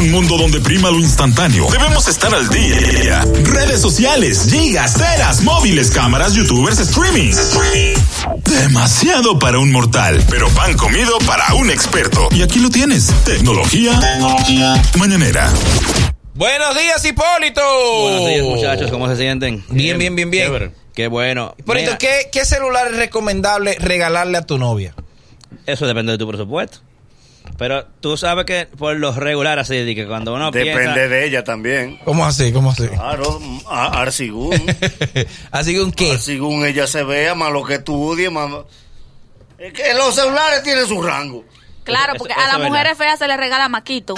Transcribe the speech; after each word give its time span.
un 0.00 0.10
mundo 0.10 0.38
donde 0.38 0.60
prima 0.60 0.90
lo 0.90 0.98
instantáneo, 0.98 1.66
debemos 1.70 2.08
estar 2.08 2.34
al 2.34 2.48
día. 2.48 3.22
Redes 3.44 3.82
sociales, 3.82 4.46
gigas, 4.50 4.94
teras, 4.94 5.42
móviles, 5.42 5.90
cámaras, 5.90 6.32
youtubers, 6.32 6.78
streaming. 6.78 7.34
Demasiado 8.44 9.38
para 9.38 9.58
un 9.58 9.70
mortal, 9.70 10.24
pero 10.30 10.48
pan 10.48 10.74
comido 10.78 11.18
para 11.26 11.52
un 11.54 11.68
experto. 11.70 12.28
Y 12.30 12.40
aquí 12.40 12.60
lo 12.60 12.70
tienes. 12.70 13.12
Tecnología, 13.24 13.92
mañanera. 14.98 15.52
Buenos 16.34 16.78
días, 16.78 17.04
Hipólito. 17.04 17.60
Buenos 18.02 18.26
días, 18.26 18.44
muchachos. 18.44 18.90
¿Cómo 18.90 19.06
se 19.06 19.16
sienten? 19.16 19.62
Bien, 19.68 19.98
bien, 19.98 20.16
bien, 20.16 20.30
bien. 20.30 20.46
Chévere. 20.46 20.70
Qué 20.94 21.08
bueno. 21.08 21.54
Hipólito, 21.58 21.98
¿qué, 21.98 22.30
¿qué 22.32 22.46
celular 22.46 22.86
es 22.90 22.96
recomendable 22.96 23.76
regalarle 23.78 24.38
a 24.38 24.46
tu 24.46 24.56
novia? 24.56 24.94
Eso 25.66 25.86
depende 25.86 26.12
de 26.12 26.18
tu 26.18 26.26
presupuesto. 26.26 26.78
Pero 27.58 27.84
tú 28.00 28.16
sabes 28.16 28.46
que 28.46 28.66
por 28.66 28.96
lo 28.96 29.12
regular 29.12 29.58
así, 29.58 29.76
de 29.76 29.94
que 29.94 30.06
cuando 30.06 30.34
uno 30.34 30.50
Depende 30.50 30.80
piensa... 30.80 31.08
de 31.08 31.26
ella 31.26 31.44
también. 31.44 31.98
¿Cómo 32.04 32.24
así? 32.24 32.52
¿Cómo 32.52 32.70
así? 32.70 32.88
Claro, 32.88 33.38
según, 34.10 34.54
un 35.84 35.92
qué? 35.92 36.12
ar 36.12 36.18
según 36.18 36.64
ella 36.64 36.86
se 36.86 37.02
vea, 37.04 37.34
más 37.34 37.52
lo 37.52 37.64
que 37.64 37.74
estudie, 37.74 38.30
más... 38.30 38.50
Es 39.58 39.74
que 39.74 39.92
los 39.94 40.14
celulares 40.14 40.62
tienen 40.62 40.86
su 40.86 41.02
rango. 41.02 41.44
Claro, 41.84 42.14
porque 42.16 42.32
eso 42.32 42.42
a 42.42 42.46
las 42.46 42.58
es 42.58 42.68
mujeres 42.68 42.96
feas 42.96 43.18
se 43.18 43.26
les 43.26 43.36
regala 43.36 43.68
maquito. 43.68 44.14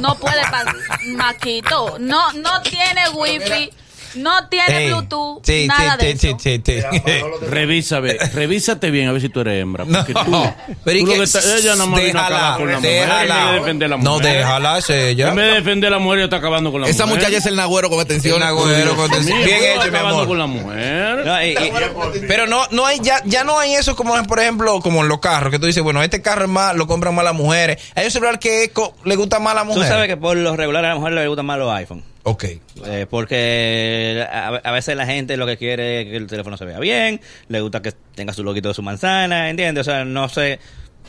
No 0.00 0.16
puede 0.16 0.42
pasar 0.42 0.74
maquito. 1.06 1.96
No, 1.98 2.32
no 2.32 2.62
tiene 2.62 3.08
wifi, 3.10 3.70
no 4.14 4.48
tiene 4.48 4.84
Ey, 4.84 4.88
Bluetooth, 4.90 5.40
sí, 5.44 5.66
nada 5.66 5.96
sí, 6.00 6.06
de 6.06 6.16
sí, 6.18 6.28
eso. 6.28 6.38
sí, 6.40 6.62
sí, 6.64 6.80
sí. 7.04 7.46
Revisa, 7.46 8.00
ve, 8.00 8.18
revísate 8.34 8.90
bien 8.90 9.08
a 9.08 9.12
ver 9.12 9.20
si 9.20 9.28
tú 9.28 9.40
eres 9.40 9.62
hembra. 9.62 9.84
No, 9.84 9.98
Porque 9.98 10.14
tú, 10.14 10.44
pero 10.84 10.98
¿y 10.98 11.00
tú 11.00 11.06
lo 11.06 11.12
qué? 11.12 11.18
que 11.18 11.24
está- 11.24 11.56
ella 11.56 11.72
nada 11.76 11.86
más 11.86 12.02
vino 12.02 12.18
a 12.20 12.26
acabar 12.26 12.58
con 12.58 12.70
la 12.70 12.76
mujer. 12.78 13.02
En 13.02 13.28
vez 13.28 13.46
de 13.46 13.52
defender 13.60 13.86
a 13.86 13.96
la 13.96 14.02
No, 14.02 14.18
déjala, 14.18 14.78
es 14.78 14.90
ella. 14.90 15.28
En 15.28 15.34
vez 15.34 15.46
de 15.48 15.54
defender 15.54 15.88
a 15.88 15.90
la 15.96 15.98
mujer, 15.98 16.18
ella 16.18 16.24
está 16.24 16.36
acabando 16.36 16.72
con 16.72 16.80
la 16.82 16.88
Esa 16.88 17.06
mujer. 17.06 17.20
muchacha 17.20 17.38
es 17.38 17.46
el 17.46 17.56
nagüero 17.56 17.90
con 17.90 18.00
atención. 18.00 18.34
El 18.34 18.40
nagüero 18.40 18.96
con 18.96 19.10
atención. 19.10 19.38
Bien 19.44 19.58
tú 19.58 19.64
hecho, 19.64 19.82
mi 19.82 19.88
acabando 19.88 20.14
amor. 20.22 20.28
con 20.28 20.38
la 20.38 20.46
mujer. 20.46 21.24
No, 21.24 21.42
y- 21.44 21.50
y- 21.50 22.20
Pero 22.26 22.46
no, 22.46 22.62
no 22.70 22.86
hay, 22.86 23.00
ya, 23.00 23.22
ya 23.24 23.44
no 23.44 23.58
hay 23.58 23.74
eso 23.74 23.96
como, 23.96 24.14
por 24.24 24.40
ejemplo, 24.40 24.80
como 24.80 25.02
en 25.02 25.08
los 25.08 25.20
carros, 25.20 25.50
que 25.50 25.58
tú 25.58 25.66
dices, 25.66 25.82
bueno, 25.82 26.02
este 26.02 26.22
carro 26.22 26.44
es 26.44 26.50
más, 26.50 26.74
lo 26.76 26.86
compran 26.86 27.14
más 27.14 27.24
las 27.24 27.34
mujeres. 27.34 27.78
Hay 27.94 28.06
un 28.06 28.10
celular 28.10 28.38
que 28.38 28.70
le 29.04 29.16
gusta 29.16 29.38
más 29.38 29.52
a 29.52 29.56
la 29.56 29.60
tú 29.62 29.74
mujer. 29.74 29.88
sabes 29.88 30.08
que 30.08 30.16
por 30.16 30.36
lo 30.36 30.56
regular 30.56 30.84
a 30.84 30.88
la 30.90 30.94
mujer 30.96 31.12
le 31.12 31.26
gustan 31.28 31.46
más 31.46 31.58
los 31.58 31.72
iPhone. 31.72 32.04
Ok. 32.22 32.44
Eh, 32.84 33.06
porque 33.08 34.26
a, 34.30 34.48
a 34.48 34.72
veces 34.72 34.96
la 34.96 35.06
gente 35.06 35.36
lo 35.36 35.46
que 35.46 35.56
quiere 35.56 36.02
es 36.02 36.06
que 36.08 36.16
el 36.16 36.26
teléfono 36.26 36.56
se 36.56 36.64
vea 36.66 36.78
bien, 36.78 37.20
le 37.48 37.60
gusta 37.60 37.80
que 37.80 37.92
tenga 38.14 38.32
su 38.32 38.44
loguito 38.44 38.68
de 38.68 38.74
su 38.74 38.82
manzana, 38.82 39.48
¿entiendes? 39.48 39.86
O 39.86 39.90
sea, 39.90 40.04
no 40.04 40.28
sé, 40.28 40.60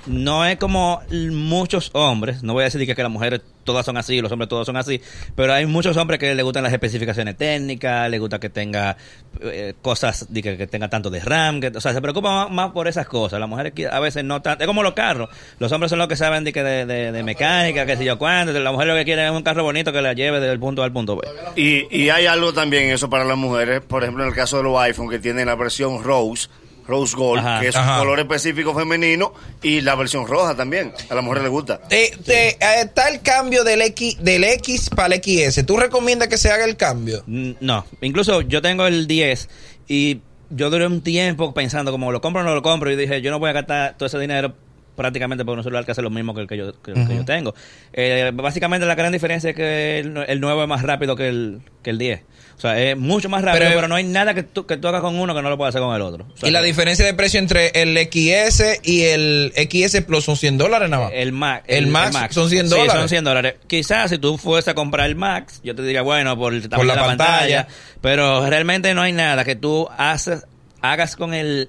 no 0.07 0.45
es 0.45 0.57
como 0.57 1.01
muchos 1.31 1.89
hombres, 1.93 2.43
no 2.43 2.53
voy 2.53 2.61
a 2.61 2.65
decir 2.65 2.85
que, 2.85 3.01
las 3.01 3.11
mujeres 3.11 3.41
todas 3.63 3.85
son 3.85 3.97
así, 3.97 4.19
los 4.21 4.31
hombres 4.31 4.49
todos 4.49 4.65
son 4.65 4.75
así, 4.77 4.99
pero 5.35 5.53
hay 5.53 5.65
muchos 5.67 5.95
hombres 5.97 6.19
que 6.19 6.33
le 6.33 6.41
gustan 6.43 6.63
las 6.63 6.73
especificaciones 6.73 7.37
técnicas, 7.37 8.09
le 8.09 8.17
gusta 8.17 8.39
que 8.39 8.49
tenga 8.49 8.97
eh, 9.41 9.75
cosas, 9.81 10.25
de 10.33 10.41
que, 10.41 10.57
que 10.57 10.65
tenga 10.67 10.89
tanto 10.89 11.09
de 11.11 11.19
RAM, 11.19 11.61
que, 11.61 11.67
o 11.67 11.79
sea, 11.81 11.93
se 11.93 12.01
preocupan 12.01 12.53
más, 12.53 12.71
por 12.71 12.87
esas 12.87 13.07
cosas. 13.07 13.39
Las 13.39 13.47
mujeres 13.47 13.73
a 13.91 13.99
veces 13.99 14.23
no 14.23 14.41
tanto, 14.41 14.63
es 14.63 14.67
como 14.67 14.81
los 14.83 14.93
carros, 14.93 15.29
los 15.59 15.71
hombres 15.71 15.89
son 15.91 15.99
los 15.99 16.07
que 16.07 16.15
saben 16.15 16.43
de, 16.43 16.53
que 16.53 16.63
de- 16.63 17.11
de 17.11 17.23
mecánica, 17.23 17.85
que 17.85 17.97
sé 17.97 18.03
yo 18.05 18.17
cuánto, 18.17 18.51
la 18.59 18.71
mujer 18.71 18.87
lo 18.87 18.95
que 18.95 19.05
quiere 19.05 19.25
es 19.25 19.31
un 19.31 19.43
carro 19.43 19.63
bonito 19.63 19.91
que 19.93 20.01
la 20.01 20.13
lleve 20.13 20.39
del 20.39 20.59
punto 20.59 20.81
A 20.81 20.85
al 20.85 20.91
punto 20.91 21.15
B. 21.17 21.27
Y, 21.55 21.85
y 21.95 22.09
hay 22.09 22.25
algo 22.25 22.53
también 22.53 22.89
eso 22.89 23.09
para 23.09 23.23
las 23.25 23.37
mujeres, 23.37 23.81
por 23.81 24.01
ejemplo, 24.03 24.23
en 24.23 24.29
el 24.29 24.35
caso 24.35 24.57
de 24.57 24.63
los 24.63 24.79
iPhone, 24.79 25.09
que 25.09 25.19
tienen 25.19 25.45
la 25.45 25.55
versión 25.55 26.03
Rose, 26.03 26.49
Rose 26.87 27.15
Gold, 27.15 27.39
Ajá. 27.39 27.59
que 27.61 27.67
es 27.69 27.75
Ajá. 27.75 27.93
un 27.93 27.99
color 27.99 28.19
específico 28.19 28.73
femenino, 28.75 29.33
y 29.61 29.81
la 29.81 29.95
versión 29.95 30.27
roja 30.27 30.55
también. 30.55 30.93
A 31.09 31.15
la 31.15 31.21
mujer 31.21 31.41
le 31.43 31.49
gusta. 31.49 31.79
Te- 31.87 32.13
eh, 32.27 32.57
está 32.81 33.07
el 33.09 33.21
cambio 33.21 33.63
del 33.63 33.81
X, 33.81 34.17
del 34.21 34.43
X 34.43 34.89
para 34.89 35.15
el 35.15 35.21
XS. 35.23 35.63
¿Tú 35.65 35.77
recomiendas 35.77 36.27
que 36.27 36.37
se 36.37 36.51
haga 36.51 36.65
el 36.65 36.75
cambio? 36.77 37.23
Mm, 37.27 37.51
No, 37.59 37.85
incluso 38.01 38.41
yo 38.41 38.61
tengo 38.61 38.85
el 38.87 39.07
10 39.07 39.49
y 39.87 40.19
yo 40.49 40.69
duré 40.69 40.85
un 40.87 41.01
tiempo 41.01 41.53
pensando 41.53 41.91
como 41.91 42.11
lo 42.11 42.19
compro 42.21 42.41
o 42.41 42.45
no 42.45 42.53
lo 42.53 42.61
compro 42.61 42.91
y 42.91 42.95
dije 42.97 43.21
yo 43.21 43.31
no 43.31 43.39
voy 43.39 43.49
a 43.49 43.53
gastar 43.53 43.95
todo 43.97 44.07
ese 44.07 44.19
dinero 44.19 44.53
prácticamente 44.95 45.43
por 45.45 45.57
un 45.57 45.63
celular 45.63 45.85
que 45.85 45.91
hace 45.91 46.01
lo 46.01 46.09
mismo 46.09 46.33
que 46.35 46.41
el 46.41 46.47
que 46.47 46.57
yo, 46.57 46.73
que 46.81 46.93
yo 46.93 47.25
tengo. 47.25 47.53
Eh, 47.93 48.31
básicamente 48.33 48.85
la 48.85 48.95
gran 48.95 49.11
diferencia 49.11 49.49
es 49.51 49.55
que 49.55 49.99
el, 49.99 50.17
el 50.27 50.39
nuevo 50.41 50.61
es 50.61 50.67
más 50.69 50.81
rápido 50.83 51.15
que 51.15 51.27
el, 51.29 51.61
que 51.83 51.89
el 51.91 51.97
10. 51.97 52.21
O 52.57 52.61
sea, 52.61 52.79
es 52.79 52.95
mucho 52.95 53.27
más 53.27 53.41
rápido, 53.43 53.63
Pero- 53.65 53.75
pero, 53.75 53.87
no 53.87 53.95
hay 53.95 54.03
nada 54.03 54.35
que 54.35 54.43
tú, 54.43 54.67
que 54.67 54.77
tú 54.77 54.87
hagas 54.87 55.01
con 55.01 55.15
uno 55.17 55.33
que 55.33 55.41
no 55.41 55.49
lo 55.49 55.57
puedas 55.57 55.73
hacer 55.73 55.81
con 55.83 55.95
el 55.95 56.01
otro. 56.03 56.27
O 56.31 56.37
sea, 56.37 56.47
y 56.47 56.51
la 56.51 56.61
diferencia 56.61 57.03
de 57.03 57.13
precio 57.15 57.39
entre 57.39 57.69
el 57.73 57.97
XS 57.97 58.81
y 58.83 59.01
el 59.05 59.51
XS 59.55 60.01
Plus 60.03 60.25
son 60.25 60.35
100 60.37 60.59
dólares 60.59 60.87
nada 60.89 61.05
más. 61.05 61.13
El 61.15 61.31
Max. 61.31 61.63
El 61.67 61.87
Max 61.87 62.35
son 62.35 62.49
100 62.51 62.65
Sí, 62.65 62.69
dólares. 62.69 62.93
son 62.93 63.09
100 63.09 63.23
dólares. 63.23 63.55
Quizás 63.65 64.11
si 64.11 64.19
tú 64.19 64.37
fueses 64.37 64.67
a 64.67 64.73
comprar 64.75 65.07
el 65.07 65.15
Max, 65.15 65.59
yo 65.63 65.73
te 65.73 65.81
diría, 65.81 66.03
bueno, 66.03 66.37
por 66.37 66.53
el 66.53 66.69
tamaño 66.69 66.87
la 66.87 66.93
de 66.93 66.99
la 67.01 67.07
pantalla. 67.07 67.37
pantalla. 67.63 67.67
Pero 68.01 68.47
realmente 68.47 68.93
no 68.93 69.01
hay 69.01 69.13
nada 69.13 69.43
que 69.43 69.55
tú 69.55 69.87
haces, 69.97 70.45
hagas 70.81 71.15
con 71.15 71.33
el 71.33 71.67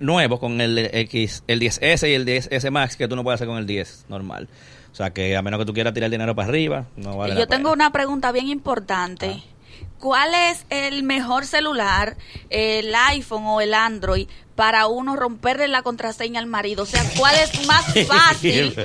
nuevo, 0.00 0.38
con 0.40 0.60
el 0.60 0.78
X, 0.92 1.44
el 1.46 1.60
10S 1.60 2.08
y 2.08 2.14
el 2.14 2.26
10S 2.26 2.70
Max, 2.70 2.96
que 2.96 3.08
tú 3.08 3.16
no 3.16 3.22
puedes 3.24 3.38
hacer 3.38 3.48
con 3.48 3.58
el 3.58 3.66
10 3.66 4.06
normal. 4.08 4.48
O 4.92 4.94
sea, 4.96 5.10
que 5.10 5.36
a 5.36 5.42
menos 5.42 5.58
que 5.58 5.66
tú 5.66 5.74
quieras 5.74 5.92
tirar 5.92 6.06
el 6.06 6.12
dinero 6.12 6.34
para 6.36 6.48
arriba, 6.48 6.84
no 6.96 7.16
vale 7.16 7.34
la 7.34 7.40
yo 7.40 7.46
tengo 7.48 7.70
pena. 7.70 7.72
una 7.86 7.90
pregunta 7.92 8.30
bien 8.32 8.48
importante. 8.48 9.42
¿Cuál 9.98 10.34
es 10.34 10.66
el 10.70 11.02
mejor 11.02 11.46
celular, 11.46 12.16
el 12.50 12.94
iPhone 12.94 13.44
o 13.46 13.60
el 13.62 13.72
Android, 13.72 14.28
para 14.54 14.86
uno 14.86 15.16
romperle 15.16 15.66
la 15.66 15.82
contraseña 15.82 16.40
al 16.40 16.46
marido? 16.46 16.82
O 16.82 16.86
sea, 16.86 17.02
¿cuál 17.18 17.34
es 17.36 17.66
más 17.66 17.84
fácil 18.06 18.76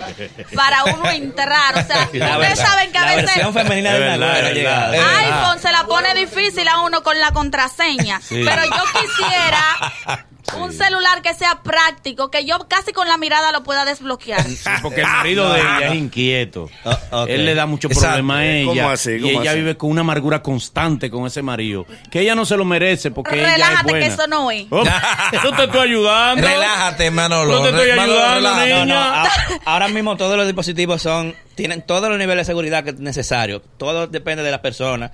para 0.55 0.85
uno 0.85 1.09
entrar? 1.11 1.77
O 1.77 1.83
sea, 1.85 2.09
La 2.13 2.37
ustedes 2.37 2.57
verdad, 2.57 2.65
saben 2.65 2.91
que 2.91 2.97
a 2.97 3.01
la 3.01 3.15
veces 3.15 3.25
versión 3.25 3.53
femenina 3.53 3.93
de 3.93 3.99
verdad, 3.99 4.93
iPhone 4.93 5.59
se 5.59 5.71
la 5.73 5.83
pone 5.85 6.13
difícil 6.15 6.67
a 6.69 6.81
uno 6.83 7.03
con 7.03 7.19
la 7.19 7.31
contraseña. 7.33 8.21
Pero 8.29 8.63
yo 8.63 9.01
quisiera 9.01 10.23
un 10.57 10.73
celular 10.73 11.21
que 11.21 11.33
sea 11.33 11.61
práctico, 11.63 12.29
que 12.31 12.45
yo 12.45 12.57
casi 12.67 12.93
con 12.93 13.07
la 13.07 13.17
mirada 13.17 13.51
lo 13.51 13.63
pueda 13.63 13.85
desbloquear. 13.85 14.43
Sí, 14.43 14.69
porque 14.81 15.01
el 15.01 15.07
marido 15.07 15.51
de 15.53 15.59
ella 15.59 15.87
es 15.89 15.95
inquieto. 15.95 16.69
Ok. 17.11 17.29
Él 17.29 17.45
le 17.45 17.55
da 17.55 17.65
mucho 17.65 17.87
Exacto. 17.87 18.07
problema 18.07 18.39
a 18.39 18.45
ella. 18.47 18.65
¿Cómo 18.67 18.89
así? 18.89 19.11
y 19.11 19.19
¿Cómo 19.21 19.41
ella 19.41 19.51
así? 19.51 19.59
vive 19.59 19.77
con 19.77 19.89
una 19.91 20.01
amargura 20.01 20.41
constante 20.41 21.09
con 21.09 21.25
ese 21.27 21.41
marido. 21.41 21.85
Que 22.11 22.21
ella 22.21 22.35
no 22.35 22.45
se 22.45 22.57
lo 22.57 22.65
merece 22.65 23.11
porque 23.11 23.35
ella 23.35 23.47
es 23.47 23.53
Relájate 23.53 23.83
buena. 23.91 24.07
que 24.07 24.13
eso 24.13 24.27
no 24.27 24.51
es. 24.51 24.65
Oh, 24.69 24.83
yo 25.43 25.51
te 25.55 25.63
estoy 25.65 25.81
ayudando. 25.89 26.47
Relájate, 26.47 27.11
Manolo. 27.11 27.53
No 27.53 27.61
te 27.63 27.69
estoy 27.69 27.89
Manolo, 27.97 28.13
ayudando, 28.19 28.35
relájate. 28.35 28.69
No, 28.69 28.77
no, 28.85 28.85
Niña. 28.85 29.31
ahora 29.65 29.87
mismo 29.87 30.17
todos 30.17 30.37
los 30.37 30.45
dispositivos 30.45 31.01
son 31.01 31.35
tienen 31.55 31.81
todos 31.81 32.07
los 32.09 32.17
niveles 32.17 32.47
de 32.47 32.51
seguridad 32.51 32.83
que 32.83 32.91
es 32.91 32.99
necesario. 32.99 33.61
Todo 33.77 34.07
depende 34.07 34.43
de 34.43 34.51
la 34.51 34.61
persona 34.61 35.11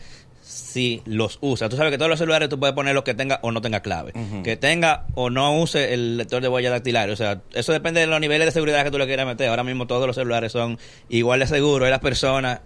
si 0.56 1.02
los 1.06 1.38
usa. 1.42 1.68
Tú 1.70 1.76
sabes 1.76 1.92
que 1.92 1.98
todos 1.98 2.10
los 2.10 2.18
celulares 2.20 2.48
tú 2.50 2.60
puedes 2.60 2.74
poner 2.74 2.96
lo 2.96 3.04
que 3.04 3.14
tenga 3.14 3.40
o 3.44 3.52
no 3.52 3.62
tenga 3.62 3.82
clave. 3.82 4.14
Que 4.44 4.56
tenga 4.56 5.06
o 5.14 5.30
no 5.30 5.58
use 5.60 5.94
el 5.94 6.18
lector 6.18 6.42
de 6.42 6.48
huella 6.48 6.70
dactilar. 6.70 7.10
O 7.10 7.16
sea, 7.16 7.42
eso 7.54 7.74
depende 7.74 8.00
de 8.00 8.08
los 8.08 8.20
niveles 8.22 8.46
de 8.46 8.52
seguridad 8.52 8.84
que 8.84 8.92
tú 8.92 8.98
le 8.98 9.06
quieras 9.06 9.26
meter. 9.26 9.50
Ahora 9.50 9.64
mismo 9.64 9.86
todos 9.88 10.08
los 10.08 10.16
celulares 10.16 10.52
son 10.54 10.80
igual 11.10 11.40
de 11.42 11.48
seguros. 11.48 11.86
Hay 11.86 11.92
las 11.92 12.00
personas 12.00 12.62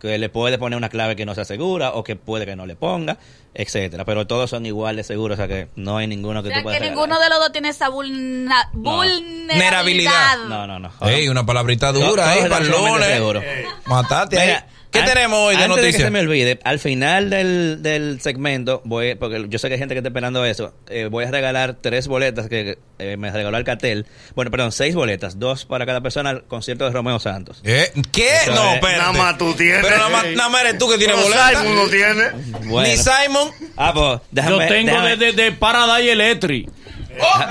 que 0.00 0.16
le 0.18 0.28
puede 0.28 0.58
poner 0.58 0.76
una 0.76 0.88
clave 0.88 1.16
que 1.16 1.26
no 1.26 1.34
sea 1.34 1.44
segura 1.44 1.90
o 1.92 2.04
que 2.04 2.14
puede 2.14 2.46
que 2.46 2.54
no 2.54 2.66
le 2.66 2.76
ponga, 2.76 3.18
etcétera. 3.52 4.04
Pero 4.04 4.26
todos 4.28 4.48
son 4.50 4.64
igual 4.64 4.94
de 4.94 5.02
seguros, 5.04 5.34
o 5.34 5.40
sea 5.40 5.48
que 5.48 5.68
no 5.74 5.96
hay 5.96 6.06
ninguno 6.06 6.38
O 6.40 6.42
que 6.44 6.50
sea 6.50 6.58
tú 6.58 6.62
puedas 6.64 6.78
que 6.78 6.84
regalar. 6.84 7.04
ninguno 7.08 7.20
de 7.20 7.28
los 7.30 7.38
dos 7.40 7.50
tiene 7.52 7.68
esa 7.70 7.88
vulna- 7.88 8.70
vulnerabilidad. 8.74 10.38
No, 10.48 10.66
no, 10.66 10.78
no. 10.78 10.90
Ey, 11.02 11.28
una 11.28 11.44
palabrita 11.44 11.92
dura 11.92 12.32
palones. 12.48 13.06
seguros. 13.08 13.44
Matate 13.86 14.38
ahí. 14.38 14.46
Mira, 14.48 14.66
¿Qué 14.90 15.00
an- 15.00 15.06
tenemos 15.06 15.38
hoy 15.38 15.56
de 15.56 15.62
antes 15.64 15.76
noticias? 15.76 15.96
que 15.96 16.02
se 16.04 16.10
me 16.10 16.20
olvide, 16.20 16.58
al 16.64 16.78
final 16.78 17.28
del, 17.30 17.82
del 17.82 18.20
segmento, 18.20 18.80
voy, 18.84 19.14
porque 19.16 19.46
yo 19.48 19.58
sé 19.58 19.68
que 19.68 19.74
hay 19.74 19.78
gente 19.78 19.94
que 19.94 19.98
está 19.98 20.08
esperando 20.08 20.44
eso, 20.44 20.72
eh, 20.88 21.08
voy 21.10 21.24
a 21.26 21.30
regalar 21.30 21.76
tres 21.80 22.08
boletas 22.08 22.48
que 22.48 22.78
eh, 22.98 23.16
me 23.16 23.30
regaló 23.30 23.56
Alcatel. 23.56 24.06
Bueno, 24.34 24.50
perdón, 24.50 24.72
seis 24.72 24.94
boletas, 24.94 25.38
dos 25.38 25.66
para 25.66 25.84
cada 25.86 26.00
persona 26.00 26.30
al 26.30 26.44
concierto 26.44 26.84
de 26.86 26.90
Romeo 26.90 27.18
Santos. 27.20 27.60
¿Eh? 27.64 27.92
¿Qué? 28.12 28.28
Eso 28.42 28.54
no, 28.54 28.68
es. 28.70 28.74
espérate. 28.76 28.98
Nada 28.98 29.12
más 29.12 29.38
tú 29.38 29.52
tienes. 29.54 29.82
Pero 29.82 29.96
nada 29.98 30.08
más, 30.08 30.26
nada 30.34 30.48
más 30.48 30.60
eres 30.62 30.78
tú 30.78 30.88
que 30.88 30.96
tienes 30.98 31.16
Pero 31.16 31.28
boleta. 31.28 31.60
Simon 31.60 31.76
lo 31.76 31.88
tiene. 31.88 32.24
Bueno. 32.66 32.88
Ni 32.88 32.96
Simon. 32.96 33.50
Ah, 33.76 33.92
pues, 33.94 34.20
déjame, 34.30 34.56
Yo 34.64 34.68
tengo 34.68 34.90
déjame, 34.92 35.16
de, 35.16 35.32
de, 35.32 35.42
de 35.44 35.52
Paradise 35.52 36.12
Electric. 36.12 36.68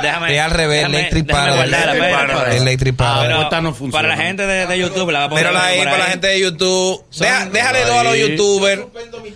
Déjame, 0.01 0.35
Es 0.35 0.41
al 0.41 0.51
revés, 0.51 0.77
déjame- 0.81 0.97
Electric 0.99 1.27
Paradise. 1.27 1.71
Paradise. 1.75 2.13
Ah, 2.13 2.17
Paradise. 2.27 2.57
Pero 3.27 3.41
esta 3.41 3.61
no 3.61 3.73
funciona. 3.73 3.91
Para 3.91 4.15
la 4.15 4.23
gente 4.23 4.45
de, 4.45 4.67
de 4.67 4.79
YouTube, 4.79 5.09
la 5.11 5.19
va 5.19 5.25
a 5.25 5.29
poner 5.29 5.45
Mírala 5.47 5.65
ahí 5.65 5.79
para 5.79 5.97
la 5.97 6.05
gente 6.05 6.27
de 6.27 6.39
YouTube. 6.39 7.03
Deja- 7.17 7.45
déjale 7.47 7.85
dos 7.85 7.95
a 7.97 8.03
los 8.03 8.17
youtubers. 8.17 8.81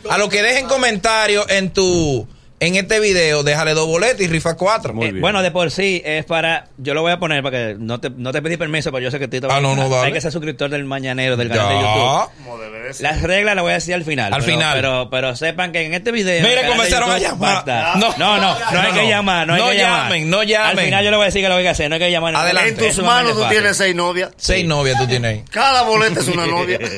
A 0.09 0.17
los 0.17 0.29
que 0.29 0.41
dejen 0.41 0.67
comentarios 0.67 1.45
en 1.49 1.71
tu 1.71 2.27
en 2.61 2.75
este 2.75 2.99
video, 2.99 3.41
déjale 3.43 3.73
dos 3.73 3.87
boletas 3.87 4.21
y 4.21 4.27
rifa 4.27 4.55
cuatro. 4.55 4.93
Muy 4.93 5.07
Eh, 5.07 5.11
bien. 5.11 5.21
bueno, 5.21 5.41
de 5.41 5.49
por 5.51 5.71
sí 5.71 6.01
es 6.05 6.23
para. 6.25 6.67
Yo 6.77 6.93
lo 6.93 7.01
voy 7.01 7.11
a 7.11 7.17
poner 7.19 7.41
para 7.43 7.57
que 7.57 7.75
no 7.79 7.99
te, 7.99 8.09
no 8.11 8.31
te 8.31 8.41
pedí 8.41 8.55
permiso, 8.55 8.91
pero 8.91 9.03
yo 9.03 9.09
sé 9.11 9.17
que 9.19 9.27
Tito. 9.27 9.47
Ah, 9.51 9.59
no, 9.59 9.75
no, 9.75 9.89
dale. 9.89 10.07
Hay 10.07 10.13
que 10.13 10.21
ser 10.21 10.31
suscriptor 10.31 10.69
del 10.69 10.85
Mañanero, 10.85 11.35
del 11.37 11.49
canal 11.49 11.69
de. 11.69 11.73
YouTube. 11.75 12.29
Como 12.45 12.57
debe 12.59 12.79
de 12.79 12.93
Las 12.99 13.21
reglas 13.23 13.55
las 13.55 13.63
voy 13.63 13.71
a 13.71 13.75
decir 13.75 13.95
al 13.95 14.03
final. 14.03 14.31
Al 14.33 14.41
pero, 14.41 14.53
final. 14.53 14.75
Pero, 14.75 15.09
pero 15.09 15.35
sepan 15.35 15.71
que 15.71 15.81
en 15.85 15.93
este 15.95 16.11
video. 16.11 16.47
Mire, 16.47 16.67
comenzaron 16.67 17.09
a 17.09 17.17
llamar. 17.17 17.57
estar. 17.57 17.97
No. 17.97 18.13
No, 18.17 18.37
no, 18.37 18.59
no, 18.59 18.79
hay 18.79 18.87
No, 18.89 18.93
que 18.93 19.01
no. 19.03 19.09
llamar. 19.09 19.47
No, 19.47 19.53
hay 19.55 19.61
No 19.61 19.69
que 19.69 19.77
llamar. 19.77 20.03
llamen, 20.03 20.29
no 20.29 20.43
llamen. 20.43 20.69
Al 20.79 20.85
final 20.85 21.03
yo 21.05 21.09
le 21.11 21.17
voy 21.17 21.23
a 21.23 21.25
decir 21.25 21.41
que 21.41 21.49
lo 21.49 21.55
voy 21.55 21.65
a 21.67 21.71
hacer. 21.71 21.89
No 21.89 21.95
hay 21.95 21.99
que 22.01 22.11
llamar. 22.11 22.35
Adelante. 22.35 22.87
En 22.87 22.95
tus 22.95 23.03
manos 23.03 23.33
tú 23.33 23.43
tienes 23.49 23.75
seis 23.75 23.95
novias. 23.95 24.29
Seis 24.37 24.65
novias 24.67 24.99
tú 24.99 25.07
tienes 25.07 25.31
ahí. 25.31 25.43
Cada 25.51 25.81
boleta 25.81 26.19
es 26.19 26.27
una 26.27 26.45
novia. 26.45 26.77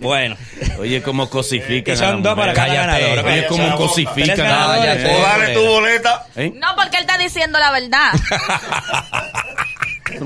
Bueno. 0.00 0.36
Oye, 0.78 1.02
cómo 1.02 1.28
cosifican. 1.28 1.94
Y 1.94 1.96
son 1.98 2.06
a 2.06 2.12
la 2.14 2.20
dos 2.22 2.34
para 2.34 2.52
cada 2.54 2.72
ganador. 2.72 3.18
Oye, 3.26 3.46
cómo 3.48 3.76
cosifican. 3.76 4.36
O 5.06 5.20
dale 5.22 5.54
tu 5.54 5.60
boletas. 5.64 6.20
boleta. 6.20 6.26
¿Eh? 6.36 6.52
No, 6.56 6.68
porque 6.76 6.96
él 6.96 7.02
está 7.02 7.18
diciendo 7.18 7.58
la 7.58 7.70
verdad. 7.72 8.12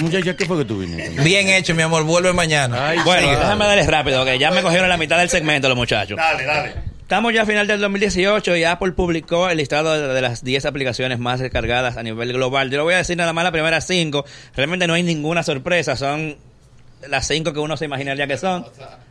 Muchacha, 0.00 0.37
¿qué 0.37 0.47
fue 0.47 0.59
que 0.59 0.65
tú 0.65 0.79
viniste? 0.79 1.11
Bien 1.23 1.49
hecho, 1.49 1.75
mi 1.75 1.82
amor. 1.82 2.03
Vuelve 2.05 2.32
mañana. 2.32 2.88
Ay, 2.88 2.99
Bueno, 3.05 3.29
sí. 3.29 3.37
déjame 3.37 3.65
darles 3.67 3.87
rápido, 3.87 4.25
que 4.25 4.38
ya 4.38 4.50
me 4.50 4.62
cogieron 4.62 4.88
la 4.88 4.97
mitad 4.97 5.19
del 5.19 5.29
segmento 5.29 5.69
los 5.69 5.76
muchachos. 5.76 6.17
Dale, 6.17 6.44
dale. 6.44 6.75
Estamos 7.03 7.35
ya 7.35 7.43
a 7.43 7.47
final 7.47 7.67
del 7.67 7.81
2018 7.81 8.56
y 8.56 8.65
Apple 8.65 8.93
publicó 8.93 9.50
el 9.50 9.59
listado 9.59 10.15
de, 10.15 10.21
las 10.23 10.43
10 10.43 10.65
aplicaciones 10.65 11.19
más 11.19 11.38
descargadas 11.38 11.99
a 11.99 12.03
nivel 12.03 12.32
global. 12.32 12.70
Yo 12.70 12.79
le 12.79 12.82
voy 12.82 12.94
a 12.94 12.97
decir 12.97 13.17
nada 13.17 13.35
más 13.35 13.44
las 13.44 13.53
primeras 13.53 13.87
5. 13.87 14.25
Realmente 14.56 14.87
no 14.87 14.94
hay 14.94 15.03
ninguna 15.03 15.43
sorpresa. 15.43 15.97
Son 15.97 16.37
las 17.06 17.29
5 17.29 17.53
que 17.53 17.59
uno 17.61 17.77
se 17.77 17.85
imaginaría 17.85 18.27
que 18.27 18.38
son. 18.38 18.67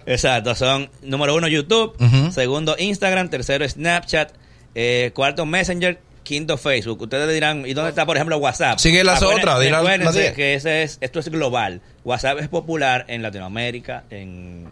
Exacto. 0.08 0.56
Son 0.56 0.90
número 1.04 1.36
uno 1.36 1.48
YouTube, 1.48 1.96
segundo 2.34 2.76
Instagram, 2.80 3.30
tercero 3.30 3.68
Snapchat, 3.70 4.32
eh, 4.76 5.12
cuarto 5.14 5.46
Messenger, 5.46 6.00
quinto 6.24 6.58
Facebook. 6.58 7.02
Ustedes 7.02 7.32
dirán, 7.34 7.66
¿y 7.66 7.74
dónde 7.74 7.90
está, 7.90 8.06
por 8.06 8.16
ejemplo, 8.18 8.38
WhatsApp? 8.38 8.80
Sigue 8.80 9.04
las 9.04 9.22
Acuérdense- 9.22 9.40
otras, 9.42 9.60
di 9.60 9.70
la- 9.70 10.34
que 10.34 10.54
ese 10.56 10.84
es, 10.84 10.98
esto 11.02 11.20
es 11.20 11.30
global. 11.30 11.82
WhatsApp 12.06 12.40
es 12.40 12.48
popular 12.48 13.06
en 13.10 13.22
Latinoamérica, 13.22 14.04
en, 14.10 14.68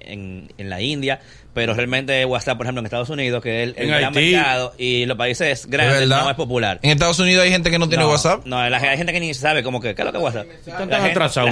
en, 0.00 0.52
en 0.58 0.70
la 0.70 0.80
India, 0.80 1.20
pero 1.54 1.74
realmente 1.74 2.24
WhatsApp, 2.24 2.56
por 2.56 2.66
ejemplo, 2.66 2.80
en 2.80 2.86
Estados 2.86 3.10
Unidos, 3.10 3.42
que 3.42 3.62
es 3.62 3.74
el, 3.76 3.86
gran 3.88 4.12
mercado, 4.12 4.74
y 4.78 5.06
los 5.06 5.16
países 5.16 5.68
¿De 5.68 5.76
grandes 5.76 6.08
no 6.08 6.30
es 6.30 6.36
popular. 6.36 6.78
En 6.82 6.90
Estados 6.90 7.18
Unidos 7.18 7.44
hay 7.44 7.50
gente 7.50 7.70
que 7.70 7.78
no 7.78 7.88
tiene 7.88 8.04
No, 8.04 8.10
WhatsApp. 8.10 8.44
No, 8.44 8.68
la- 8.68 8.76
hay 8.78 8.96
gente 8.96 9.12
que 9.12 9.20
ni 9.20 9.34
sabe 9.34 9.62
como 9.62 9.80
que, 9.80 9.94
¿qué 9.94 10.02
es 10.02 10.06
lo 10.06 10.12
que 10.12 10.18
es 10.18 10.24
WhatsApp? 10.24 10.46
Están 10.66 10.72
La 10.72 10.78
gente, 10.78 10.90
la 10.90 10.96
en 10.98 11.02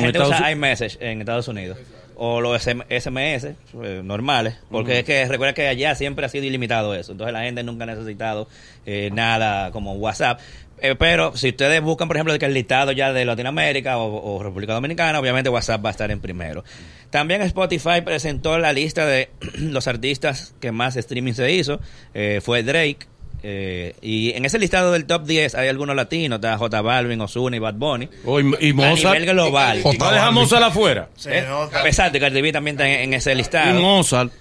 gente 0.01 0.07
Estados 0.19 0.29
usa 0.35 0.37
Unidos. 0.39 0.51
iMessage 0.53 0.99
en 1.01 1.21
Estados 1.21 1.49
Unidos. 1.49 1.79
O 2.17 2.41
los 2.41 2.61
SM 2.61 2.85
SMS 2.89 3.45
eh, 3.45 4.01
normales. 4.03 4.57
Porque 4.71 5.01
es 5.01 5.05
que 5.05 5.27
recuerda 5.27 5.53
que 5.53 5.69
allá 5.69 5.95
siempre 5.95 6.25
ha 6.25 6.29
sido 6.29 6.45
ilimitado 6.45 6.95
eso. 6.95 7.13
Entonces 7.13 7.33
la 7.33 7.43
gente 7.43 7.63
nunca 7.63 7.85
ha 7.85 7.87
necesitado 7.87 8.49
eh, 8.87 9.11
nada 9.13 9.71
como 9.71 9.95
WhatsApp. 9.95 10.41
Eh, 10.79 10.95
pero 10.99 11.37
si 11.37 11.51
ustedes 11.51 11.81
buscan, 11.81 12.09
por 12.09 12.17
ejemplo, 12.17 12.35
el 12.35 12.55
listado 12.55 12.93
ya 12.93 13.13
de 13.13 13.25
Latinoamérica 13.25 13.99
o, 13.99 14.37
o 14.37 14.43
República 14.43 14.75
Dominicana, 14.75 15.19
obviamente 15.19 15.49
WhatsApp 15.49 15.85
va 15.85 15.91
a 15.91 15.93
estar 15.93 16.11
en 16.11 16.21
primero. 16.21 16.65
También 17.11 17.41
Spotify 17.43 18.03
presentó 18.05 18.59
la 18.59 18.73
lista 18.73 19.07
de 19.07 19.31
los 19.59 19.89
artistas 19.89 20.55
que 20.61 20.73
más 20.73 20.97
streaming 20.97 21.33
se 21.33 21.51
hizo. 21.53 21.81
Eh, 22.15 22.41
fue 22.43 22.63
Drake. 22.63 23.07
Eh, 23.49 23.95
y 24.03 24.33
en 24.33 24.45
ese 24.45 24.59
listado 24.59 24.91
del 24.91 25.05
top 25.07 25.25
10 25.25 25.55
hay 25.55 25.69
algunos 25.69 25.95
latinos, 25.95 26.39
está 26.39 26.59
J 26.59 26.83
Balvin, 26.83 27.21
Ozuna 27.21 27.55
y 27.57 27.61
Bad 27.61 27.75
Bunny. 27.75 28.09
Oh, 28.25 28.41
y, 28.41 28.53
y 28.61 28.71
A 28.71 28.75
Mozart. 28.75 29.21
nivel 29.21 29.35
global. 29.35 29.83
J. 29.83 29.99
¿No 30.05 30.11
deja 30.13 30.31
Mozart 30.33 30.65
afuera? 30.65 31.09
Se 31.15 31.39
Eh, 31.39 31.43
nota. 31.49 31.87
Exacto, 31.87 32.19
y 32.19 32.21
Cardi 32.21 32.43
B 32.43 32.51
también 32.53 32.75
está 32.75 32.89
en, 32.89 33.01
en 33.03 33.15
ese 33.15 33.33
Y 33.33 33.37
listado. 33.37 33.81
Mozart 33.81 34.33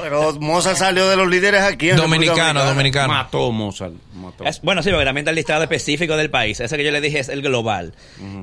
Pero 0.00 0.34
Mozart 0.38 0.76
salió 0.76 1.08
de 1.08 1.16
los 1.16 1.26
líderes 1.28 1.62
aquí 1.62 1.90
en 1.90 1.96
Dominicano, 1.96 2.64
dominicano. 2.64 3.08
mató 3.08 3.50
Mozart. 3.50 3.94
mató. 4.14 4.44
Es- 4.44 4.60
bueno, 4.62 4.82
sí, 4.82 4.90
porque 4.90 5.06
también 5.06 5.22
está 5.22 5.30
el 5.30 5.36
listado 5.36 5.62
específico 5.62 6.16
del 6.16 6.28
país. 6.30 6.60
Ese 6.60 6.76
que 6.76 6.84
yo 6.84 6.90
le 6.90 7.00
dije 7.00 7.18
es 7.18 7.28
el 7.30 7.40
global. 7.42 7.94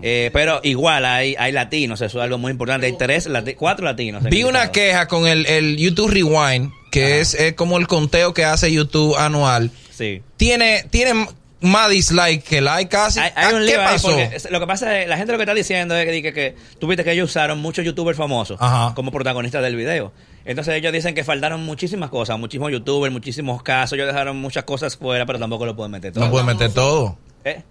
Eh, 0.01 0.31
pero 0.33 0.59
igual 0.63 1.05
hay, 1.05 1.35
hay 1.38 1.51
latinos, 1.51 2.01
eso 2.01 2.17
es 2.17 2.23
algo 2.23 2.38
muy 2.39 2.51
importante. 2.51 2.88
Hay 2.88 2.97
tres, 2.97 3.29
lati- 3.29 3.55
cuatro 3.55 3.85
latinos. 3.85 4.23
Vi 4.23 4.41
una 4.44 4.51
listado. 4.65 4.71
queja 4.73 5.07
con 5.07 5.27
el, 5.27 5.45
el 5.45 5.77
YouTube 5.77 6.09
Rewind, 6.09 6.71
que 6.91 7.21
es, 7.21 7.35
eh, 7.35 7.55
como 7.55 7.77
el 7.77 7.88
conteo 7.88 8.33
que 8.33 8.44
hace 8.45 8.71
YouTube 8.71 9.15
anual. 9.15 9.71
Sí. 9.95 10.22
Tiene, 10.38 10.86
tiene 10.90 11.28
más 11.62 11.90
dislike 11.90 12.44
que 12.44 12.60
like 12.62 12.90
casi. 12.90 13.19
Hay, 13.19 13.31
hay 13.36 13.54
Ah, 13.54 13.56
un 13.56 13.66
¿Qué 13.66 13.75
pasó? 13.75 14.18
lo 14.50 14.60
que 14.60 14.68
pasa 14.68 15.00
es, 15.01 15.07
la 15.07 15.16
gente 15.18 15.31
lo 15.31 15.38
que 15.38 15.44
está 15.44 15.54
diciendo 15.54 15.95
es 15.95 16.06
que, 16.06 16.22
que, 16.22 16.34
que 16.34 16.56
tú 16.80 16.88
viste 16.88 17.04
que 17.04 17.12
ellos 17.12 17.30
usaron 17.30 17.60
muchos 17.60 17.86
youtubers 17.86 18.18
famosos 18.18 18.57
Ajá. 18.60 18.94
como 18.95 19.12
protagonistas 19.12 19.62
del 19.62 19.75
video. 19.75 20.12
Entonces 20.45 20.74
ellos 20.75 20.92
dicen 20.92 21.16
que 21.16 21.24
faltaron 21.24 21.63
muchísimas 21.63 22.10
cosas, 22.10 22.38
muchísimos 22.38 22.69
youtubers, 22.72 23.13
muchísimos 23.13 23.63
casos, 23.63 23.94
ellos 23.94 24.07
dejaron 24.07 24.36
muchas 24.38 24.66
cosas 24.66 24.98
fuera, 24.98 25.25
pero 25.25 25.40
tampoco 25.40 25.66
lo 25.66 25.75
pueden 25.75 25.92
meter 25.92 26.12
todo. 26.12 26.25
No 26.25 26.31
puede 26.31 26.44
meter 26.44 26.74
todo. 26.74 27.18
¿Eh? 27.46 27.62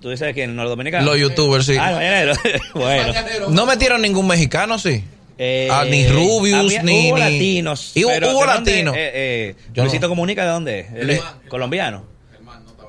¿Tú 0.00 0.10
dices 0.10 0.34
que 0.34 0.46
no 0.46 0.62
los 0.62 0.70
dominicanos? 0.70 1.06
Los 1.06 1.18
youtubers, 1.18 1.64
sí. 1.66 1.76
Ah, 1.78 1.90
los 1.90 1.98
mañaneros. 1.98 2.38
bueno. 2.74 3.12
No 3.48 3.64
metieron 3.66 4.02
ningún 4.02 4.26
mexicano, 4.26 4.78
sí. 4.78 5.02
Eh, 5.38 5.68
Ah, 5.70 5.84
ni 5.88 6.06
Rubius, 6.08 6.58
había- 6.58 6.82
ni- 6.82 7.08
Hubo 7.10 7.14
ni- 7.16 7.20
latinos. 7.20 7.92
Y 7.94 8.04
hubo- 8.04 8.10
pero 8.12 8.32
hubo 8.32 8.44
latinos. 8.44 8.94
Eh, 8.96 9.10
eh, 9.14 9.54
Yo 9.72 9.84
Luisito 9.84 10.06
no. 10.06 10.10
Comunica, 10.10 10.44
¿de 10.44 10.50
dónde? 10.50 10.86
es 10.96 11.20
colombiano. 11.48 12.04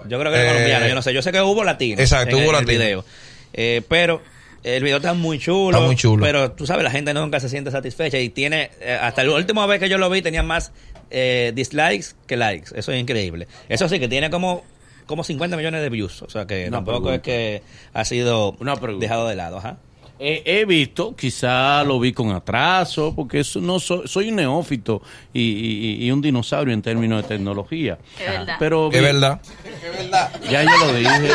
Yo 0.07 0.19
creo 0.19 0.31
que 0.31 0.39
es 0.39 0.45
Eh, 0.45 0.47
colombiano, 0.53 0.87
yo 0.87 0.95
no 0.95 1.01
sé. 1.01 1.13
Yo 1.13 1.21
sé 1.21 1.31
que 1.31 1.41
hubo 1.41 1.63
latinos. 1.63 1.99
Exacto, 1.99 2.37
en 2.37 2.43
hubo 2.43 2.51
el- 2.57 2.57
el 2.69 2.77
latinos. 2.79 3.05
Eh, 3.53 3.81
pero 3.87 4.21
el 4.63 4.83
video 4.83 4.97
está 4.97 5.13
muy 5.13 5.37
chulo. 5.37 5.77
Está 5.77 5.85
muy 5.85 5.95
chulo. 5.95 6.25
Pero 6.25 6.51
tú 6.53 6.65
sabes, 6.65 6.83
la 6.83 6.91
gente 6.91 7.13
nunca 7.13 7.39
se 7.39 7.49
siente 7.49 7.69
satisfecha 7.71 8.17
y 8.17 8.29
tiene, 8.29 8.71
eh, 8.81 8.97
hasta 8.99 9.23
la 9.23 9.33
última 9.33 9.65
vez 9.67 9.79
que 9.79 9.89
yo 9.89 9.97
lo 9.97 10.09
vi, 10.09 10.21
tenía 10.21 10.41
más 10.43 10.71
eh, 11.11 11.51
dislikes 11.55 12.15
que 12.27 12.37
likes. 12.37 12.69
Eso 12.75 12.91
es 12.91 12.99
increíble. 13.01 13.47
Eso 13.67 13.89
sí, 13.89 13.99
que 13.99 14.07
tiene 14.07 14.29
como 14.29 14.63
como 15.07 15.23
50 15.23 15.57
millones 15.57 15.81
de 15.81 15.89
views. 15.89 16.21
O 16.21 16.29
sea 16.29 16.45
que 16.45 16.67
Una 16.67 16.77
tampoco 16.77 17.05
pregunta. 17.07 17.15
es 17.15 17.21
que 17.23 17.63
ha 17.93 18.05
sido 18.05 18.55
dejado 18.99 19.27
de 19.27 19.35
lado. 19.35 19.57
Ajá. 19.57 19.77
Eh, 20.21 20.43
he 20.45 20.65
visto, 20.65 21.15
quizá 21.15 21.81
lo 21.85 21.97
vi 21.99 22.11
con 22.11 22.31
atraso, 22.31 23.13
porque 23.15 23.39
eso 23.39 23.61
no 23.61 23.79
soy, 23.79 24.01
soy 24.05 24.29
un 24.29 24.35
neófito 24.35 25.01
y, 25.33 25.39
y- 25.41 26.05
y 26.05 26.11
un 26.11 26.21
dinosaurio 26.21 26.73
en 26.73 26.81
términos 26.81 27.21
de 27.21 27.27
tecnología. 27.29 27.97
Es 28.19 28.29
verdad. 28.29 28.55
Pero 28.59 28.89
Es 28.91 29.01
verdad. 29.01 29.39
ya 30.51 30.63
yo 30.63 30.85
lo 30.85 30.93
dije, 30.93 31.29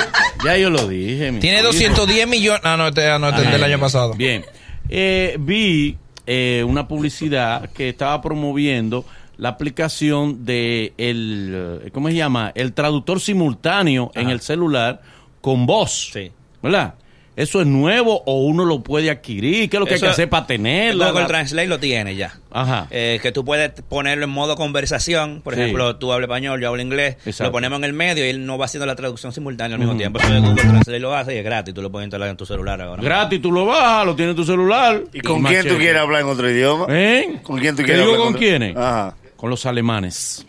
ya 0.44 0.56
yo 0.58 0.68
lo 0.70 0.86
dije. 0.86 1.32
Tiene 1.40 1.58
hijo. 1.60 1.68
210 1.68 2.28
millones. 2.28 2.60
Ah, 2.62 2.76
no, 2.76 2.88
este, 2.88 3.06
ah, 3.08 3.18
no, 3.18 3.30
este 3.30 3.42
es 3.42 3.52
del 3.52 3.64
año 3.64 3.80
pasado. 3.80 4.12
Bien. 4.14 4.44
Eh, 4.90 5.36
vi 5.40 5.96
eh, 6.26 6.62
una 6.66 6.86
publicidad 6.86 7.70
que 7.70 7.88
estaba 7.88 8.20
promoviendo 8.20 9.04
la 9.38 9.48
aplicación 9.48 10.44
de 10.44 10.92
el, 10.98 11.80
eh, 11.86 11.90
¿cómo 11.90 12.08
se 12.08 12.14
llama? 12.16 12.52
El 12.54 12.74
traductor 12.74 13.18
simultáneo 13.18 14.10
en 14.14 14.28
el 14.28 14.40
celular 14.40 15.00
con 15.40 15.64
voz. 15.66 16.10
Sí. 16.12 16.30
¿Verdad? 16.62 16.94
¿Eso 17.36 17.60
es 17.60 17.66
nuevo 17.66 18.22
o 18.26 18.42
uno 18.44 18.64
lo 18.64 18.80
puede 18.82 19.10
adquirir? 19.10 19.68
¿Qué 19.68 19.76
es 19.76 19.80
lo 19.80 19.86
que 19.86 19.94
Eso- 19.94 20.04
hay 20.06 20.10
que 20.10 20.12
hacer 20.12 20.28
para 20.28 20.46
tenerlo? 20.46 21.04
Google 21.10 21.24
Translate 21.26 21.66
lo 21.66 21.80
tiene 21.80 22.14
ya. 22.14 22.38
Ajá. 22.52 22.86
Eh, 22.90 23.18
que 23.20 23.32
tú 23.32 23.44
puedes 23.44 23.72
ponerlo 23.88 24.24
en 24.24 24.30
modo 24.30 24.54
conversación. 24.54 25.40
Por 25.42 25.54
Sí. 25.54 25.60
ejemplo, 25.62 25.96
tú 25.96 26.12
hablas 26.12 26.28
español, 26.28 26.60
yo 26.60 26.68
hablo 26.68 26.80
inglés. 26.80 27.16
Exacto. 27.26 27.44
Lo 27.44 27.52
ponemos 27.52 27.78
en 27.78 27.84
el 27.84 27.92
medio 27.92 28.24
y 28.24 28.28
él 28.28 28.46
no 28.46 28.56
va 28.56 28.66
haciendo 28.66 28.86
la 28.86 28.94
traducción 28.94 29.32
simultánea 29.32 29.74
al 29.74 29.80
mismo 29.80 29.96
tiempo. 29.96 30.20
Eso 30.20 30.32
de 30.32 30.38
Google 30.40 30.62
Translate 30.62 31.00
lo 31.00 31.12
hace 31.14 31.34
y 31.34 31.38
es 31.38 31.44
gratis. 31.44 31.74
Tú 31.74 31.82
lo 31.82 31.90
puedes 31.90 32.06
instalar 32.06 32.28
en 32.28 32.36
tu 32.36 32.46
celular 32.46 32.80
ahora. 32.80 33.02
Gratis, 33.02 33.42
tú 33.42 33.50
lo 33.50 33.66
bajas, 33.66 34.06
lo 34.06 34.14
tienes 34.14 34.30
en 34.32 34.36
tu 34.36 34.44
celular. 34.44 35.02
¿Y 35.12 35.20
con 35.20 35.42
quién 35.42 35.66
tú 35.66 35.76
quieres 35.76 36.00
hablar 36.00 36.20
en 36.22 36.28
otro 36.28 36.48
idioma? 36.48 36.86
¿Eh? 36.88 37.40
¿Con 37.42 37.58
quién 37.58 37.74
tú 37.74 37.78
¿Te 37.82 37.86
quieres 37.86 38.02
digo 38.02 38.12
hablar 38.14 38.26
con 38.26 38.34
otro- 38.36 38.38
quiénes? 38.38 38.76
Ajá. 38.76 39.16
Con 39.36 39.50
los 39.50 39.66
alemanes, 39.66 40.46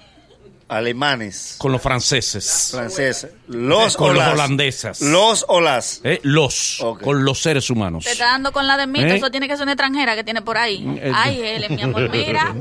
Alemanes, 0.68 1.56
con 1.60 1.72
los 1.72 1.80
franceses, 1.82 2.70
franceses, 2.72 3.32
los 3.48 3.96
con 3.96 4.10
o 4.10 4.14
los 4.14 4.28
holandeses. 4.28 5.00
Los 5.02 5.46
o 5.48 5.62
las. 5.62 6.02
¿eh? 6.04 6.20
los, 6.24 6.84
con 7.04 7.24
los 7.24 7.40
seres 7.40 7.70
humanos. 7.70 8.04
Te 8.04 8.12
está 8.14 8.26
dando 8.32 8.52
con 8.52 8.66
la 8.66 8.76
de 8.76 8.88
mito, 8.88 9.06
¿Eh? 9.06 9.18
eso 9.18 9.30
tiene 9.30 9.48
que 9.48 9.56
ser 9.56 9.64
una 9.64 9.74
extranjera 9.74 10.16
que 10.16 10.24
tiene 10.24 10.42
por 10.42 10.58
ahí. 10.58 10.84
Eh, 11.00 11.12
Ay, 11.14 11.40
Helen, 11.40 11.76
mi 11.76 11.82
amor, 11.84 12.10
mira. 12.10 12.56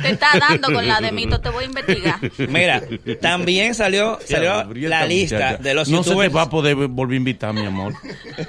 Te 0.00 0.10
está 0.12 0.28
dando 0.38 0.72
con 0.72 0.86
la 0.88 1.00
de 1.02 1.12
mito, 1.12 1.38
te 1.40 1.50
voy 1.50 1.64
a 1.64 1.66
investigar. 1.66 2.18
Mira, 2.48 2.82
también 3.20 3.74
salió, 3.74 4.18
la 4.30 5.06
lista 5.06 5.36
muchacha. 5.36 5.56
de 5.62 5.74
los 5.74 5.88
No 5.90 5.98
se 5.98 6.04
te 6.04 6.10
youtubers. 6.16 6.34
va 6.36 6.42
a 6.42 6.50
poder 6.50 6.74
volver 6.76 7.14
a 7.14 7.16
invitar, 7.18 7.52
mi 7.52 7.66
amor. 7.66 7.92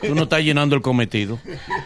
Tú 0.01 0.15
no 0.15 0.23
estás 0.23 0.41
llenando 0.41 0.73
el 0.75 0.81
cometido. 0.81 1.37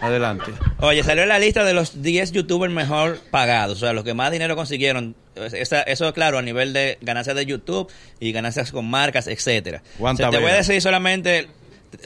Adelante. 0.01 0.51
Oye, 0.79 1.03
salió 1.03 1.25
la 1.25 1.39
lista 1.39 1.63
de 1.63 1.73
los 1.73 2.03
10 2.03 2.33
youtubers 2.33 2.71
mejor 2.71 3.19
pagados, 3.31 3.77
o 3.77 3.79
sea, 3.79 3.93
los 3.93 4.03
que 4.03 4.13
más 4.13 4.31
dinero 4.31 4.55
consiguieron. 4.55 5.15
Esa- 5.45 5.81
eso, 5.83 6.13
claro, 6.13 6.37
a 6.37 6.41
nivel 6.41 6.73
de 6.73 6.97
ganancias 7.01 7.35
de 7.35 7.45
YouTube 7.45 7.91
y 8.19 8.31
ganancias 8.31 8.71
con 8.71 8.89
marcas, 8.89 9.27
etcétera. 9.27 9.81
¿Cuánta 9.97 10.23
O 10.23 10.31
sea, 10.31 10.37
te 10.39 10.43
voy 10.43 10.51
a 10.51 10.55
decir 10.55 10.81
solamente. 10.81 11.47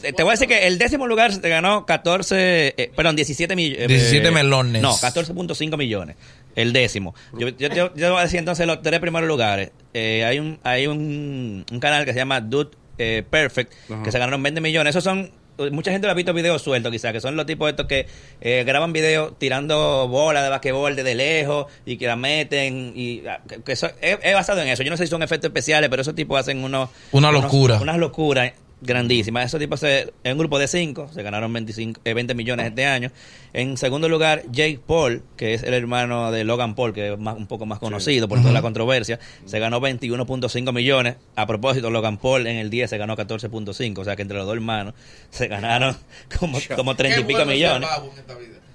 Te, 0.02 0.14
te 0.14 0.24
voy 0.24 0.30
a 0.32 0.34
decir 0.34 0.48
que 0.48 0.66
el 0.68 0.78
décimo 0.78 1.08
lugar 1.08 1.34
se 1.34 1.40
te 1.42 1.50
ganó 1.50 1.86
14, 1.86 2.74
eh, 2.78 2.92
perdón, 2.96 3.18
17 3.18 3.54
millones. 3.56 3.88
17 3.90 4.32
melones. 4.32 4.82
No, 4.82 4.96
14.5 4.96 5.78
millones. 5.78 6.16
El 6.56 6.72
décimo. 6.72 7.14
Yo, 7.38 7.50
yo, 7.50 7.68
yo- 7.68 7.94
yo 7.96 8.12
voy 8.12 8.20
a 8.20 8.24
decir 8.24 8.40
entonces 8.40 8.66
los 8.66 8.82
tres 8.82 9.00
primeros 9.02 9.28
lugares. 9.28 9.72
Eh, 9.94 10.24
hay 10.24 10.40
un 10.40 10.60
hay 10.64 10.88
un, 10.88 11.66
un 11.70 11.80
canal 11.80 12.06
que 12.06 12.14
se 12.14 12.20
llama 12.20 12.40
Dude 12.40 12.72
eh, 12.98 13.24
Perfect, 13.30 13.74
que 14.04 14.12
se 14.12 14.20
ganaron 14.20 14.42
20 14.42 14.62
millones. 14.62 14.92
Esos 14.92 15.04
son 15.04 15.32
mucha 15.72 15.92
gente 15.92 16.08
lo 16.08 16.12
ha 16.12 16.16
visto 16.16 16.34
videos 16.34 16.62
sueltos 16.62 16.92
quizás, 16.92 17.12
que 17.14 17.22
son 17.22 17.36
los 17.36 17.46
tipos 17.46 17.70
estos 17.70 17.86
que 17.88 18.08
eh, 18.42 18.64
graban 18.66 18.92
videos 18.94 19.34
tirando 19.38 20.08
bolas 20.08 20.44
de 20.44 20.50
basquetbol 20.50 20.96
desde 20.96 21.16
lejos 21.16 21.68
y 21.86 21.98
que 21.98 22.08
la 22.08 22.16
meten 22.16 22.94
y 22.96 23.24
ah, 23.28 23.40
que, 23.48 23.62
que 23.62 23.72
eso- 23.74 23.90
es, 24.02 24.18
es 24.22 24.34
basado 24.34 24.62
en 24.62 24.68
eso. 24.70 24.84
Yo 24.84 24.90
no 24.92 24.98
sé 24.98 25.06
si 25.06 25.10
son 25.12 25.22
efectos 25.24 25.50
especiales, 25.50 25.90
pero 25.90 26.02
esos 26.02 26.16
tipos 26.16 26.40
hacen 26.40 26.64
unos... 26.64 26.90
Una 27.12 27.30
unos- 27.30 27.44
locura. 27.44 27.80
unas 27.82 27.98
locuras 27.98 28.52
grandísima. 28.84 29.44
Esos 29.44 29.60
tipos, 29.60 29.80
se, 29.80 30.14
en 30.24 30.32
un 30.34 30.38
grupo 30.38 30.60
de 30.60 30.68
cinco, 30.68 31.10
se 31.14 31.24
ganaron 31.24 31.52
25, 31.54 32.02
eh, 32.04 32.14
20 32.14 32.34
millones 32.36 32.68
este 32.68 32.86
año. 32.86 33.12
En 33.54 33.78
segundo 33.78 34.10
lugar, 34.10 34.44
Jake 34.52 34.80
Paul, 34.86 35.24
que 35.38 35.54
es 35.54 35.64
el 35.64 35.74
hermano 35.74 36.32
de 36.32 36.44
Logan 36.44 36.76
Paul, 36.76 36.94
que 36.94 37.14
es 37.14 37.20
más- 37.20 37.38
un 37.38 37.48
poco 37.48 37.66
más 37.66 37.80
conocido 37.80 38.28
por 38.28 38.40
toda 38.42 38.52
la 38.54 38.62
controversia, 38.62 39.20
se 39.46 39.60
ganó 39.60 39.80
21.5 39.80 40.72
millones. 40.74 41.16
A 41.36 41.46
propósito, 41.48 41.90
Logan 41.90 42.18
Paul 42.18 42.48
en 42.48 42.58
el 42.58 42.70
10 42.70 42.90
se 42.90 42.98
ganó 42.98 43.16
14.5, 43.16 44.02
o 44.02 44.04
sea 44.04 44.16
que 44.16 44.22
entre 44.24 44.38
los 44.38 44.46
dos 44.46 44.56
hermanos 44.56 44.94
se 45.30 45.48
ganaron 45.48 45.96
como, 46.40 46.60
como 46.76 46.96
30 46.96 47.20
y 47.22 47.24
pico 47.24 47.46
millones. 47.46 47.90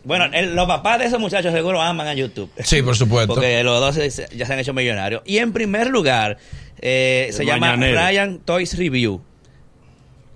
Bueno, 0.05 0.27
el- 0.33 0.55
los 0.55 0.67
papás 0.67 1.01
de 1.01 1.07
esos 1.07 1.19
muchachos 1.21 1.53
seguro 1.53 1.83
aman 1.83 2.07
a 2.07 2.15
YouTube. 2.15 2.51
Sí, 2.65 2.81
por 2.83 2.97
supuesto. 2.97 3.35
Porque 3.35 3.63
los 3.65 3.81
dos 3.81 3.95
se- 3.97 4.11
se- 4.11 4.29
ya 4.35 4.47
se 4.47 4.53
han 4.53 4.59
hecho 4.61 4.73
millonarios. 4.73 5.23
Y 5.27 5.39
en 5.39 5.53
primer 5.53 5.89
lugar, 5.91 6.39
eh, 6.81 7.29
se 7.33 7.45
llama. 7.45 7.73
Ryan 7.95 8.39
Toys 8.39 8.79
Review. 8.79 9.21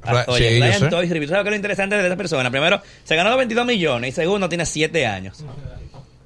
Ra- 0.05 0.25
Oye, 0.29 0.49
sí, 0.51 0.61
Ryan. 0.61 0.91
Toys. 0.91 1.09
¿Sabes 1.09 1.29
qué 1.29 1.39
es 1.39 1.45
lo 1.45 1.55
interesante 1.55 1.97
de 1.97 2.03
esta 2.03 2.17
persona? 2.17 2.51
Primero, 2.51 2.81
se 3.05 3.15
ganó 3.17 3.37
22 3.37 3.65
millones 3.67 4.11
y 4.11 4.13
segundo, 4.13 4.49
tiene 4.49 4.67
7 4.67 5.07
años. 5.07 5.45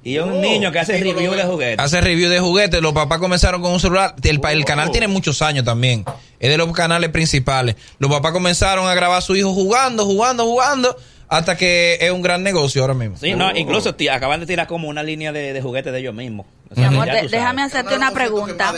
Y 0.03 0.15
es 0.17 0.23
un 0.23 0.39
niño 0.39 0.71
que 0.71 0.79
hace 0.79 0.97
review 0.97 1.33
de 1.33 1.43
juguetes. 1.43 1.79
Hace 1.79 1.99
review 1.99 2.29
de 2.29 2.39
juguetes. 2.39 2.81
Los 2.81 2.93
papás 2.93 3.19
comenzaron 3.19 3.61
con 3.61 3.73
un 3.73 3.79
celular. 3.79 4.15
El, 4.23 4.39
el 4.51 4.65
canal 4.65 4.89
tiene 4.91 5.07
muchos 5.07 5.41
años 5.41 5.65
también. 5.65 6.05
Es 6.39 6.49
de 6.49 6.57
los 6.57 6.71
canales 6.71 7.09
principales. 7.09 7.75
Los 7.99 8.09
papás 8.09 8.31
comenzaron 8.31 8.87
a 8.87 8.95
grabar 8.95 9.17
a 9.17 9.21
su 9.21 9.35
hijo 9.35 9.53
jugando, 9.53 10.05
jugando, 10.05 10.45
jugando. 10.45 10.95
Hasta 11.29 11.57
que 11.57 11.97
es 11.99 12.09
un 12.09 12.21
gran 12.21 12.41
negocio 12.41 12.81
ahora 12.81 12.93
mismo. 12.93 13.17
Sí, 13.17 13.33
no, 13.33 13.53
incluso 13.53 13.95
ti- 13.95 14.07
acaban 14.07 14.39
de 14.39 14.45
tirar 14.45 14.65
como 14.65 14.87
una 14.87 15.03
línea 15.03 15.33
de, 15.33 15.51
de 15.51 15.61
juguetes 15.61 15.91
de 15.91 15.99
ellos 15.99 16.13
mismos. 16.15 16.45
O 16.71 16.75
sea, 16.75 16.87
amor, 16.87 17.05
déjame 17.29 17.63
hacerte 17.63 17.95
una 17.97 18.11
pregunta. 18.11 18.73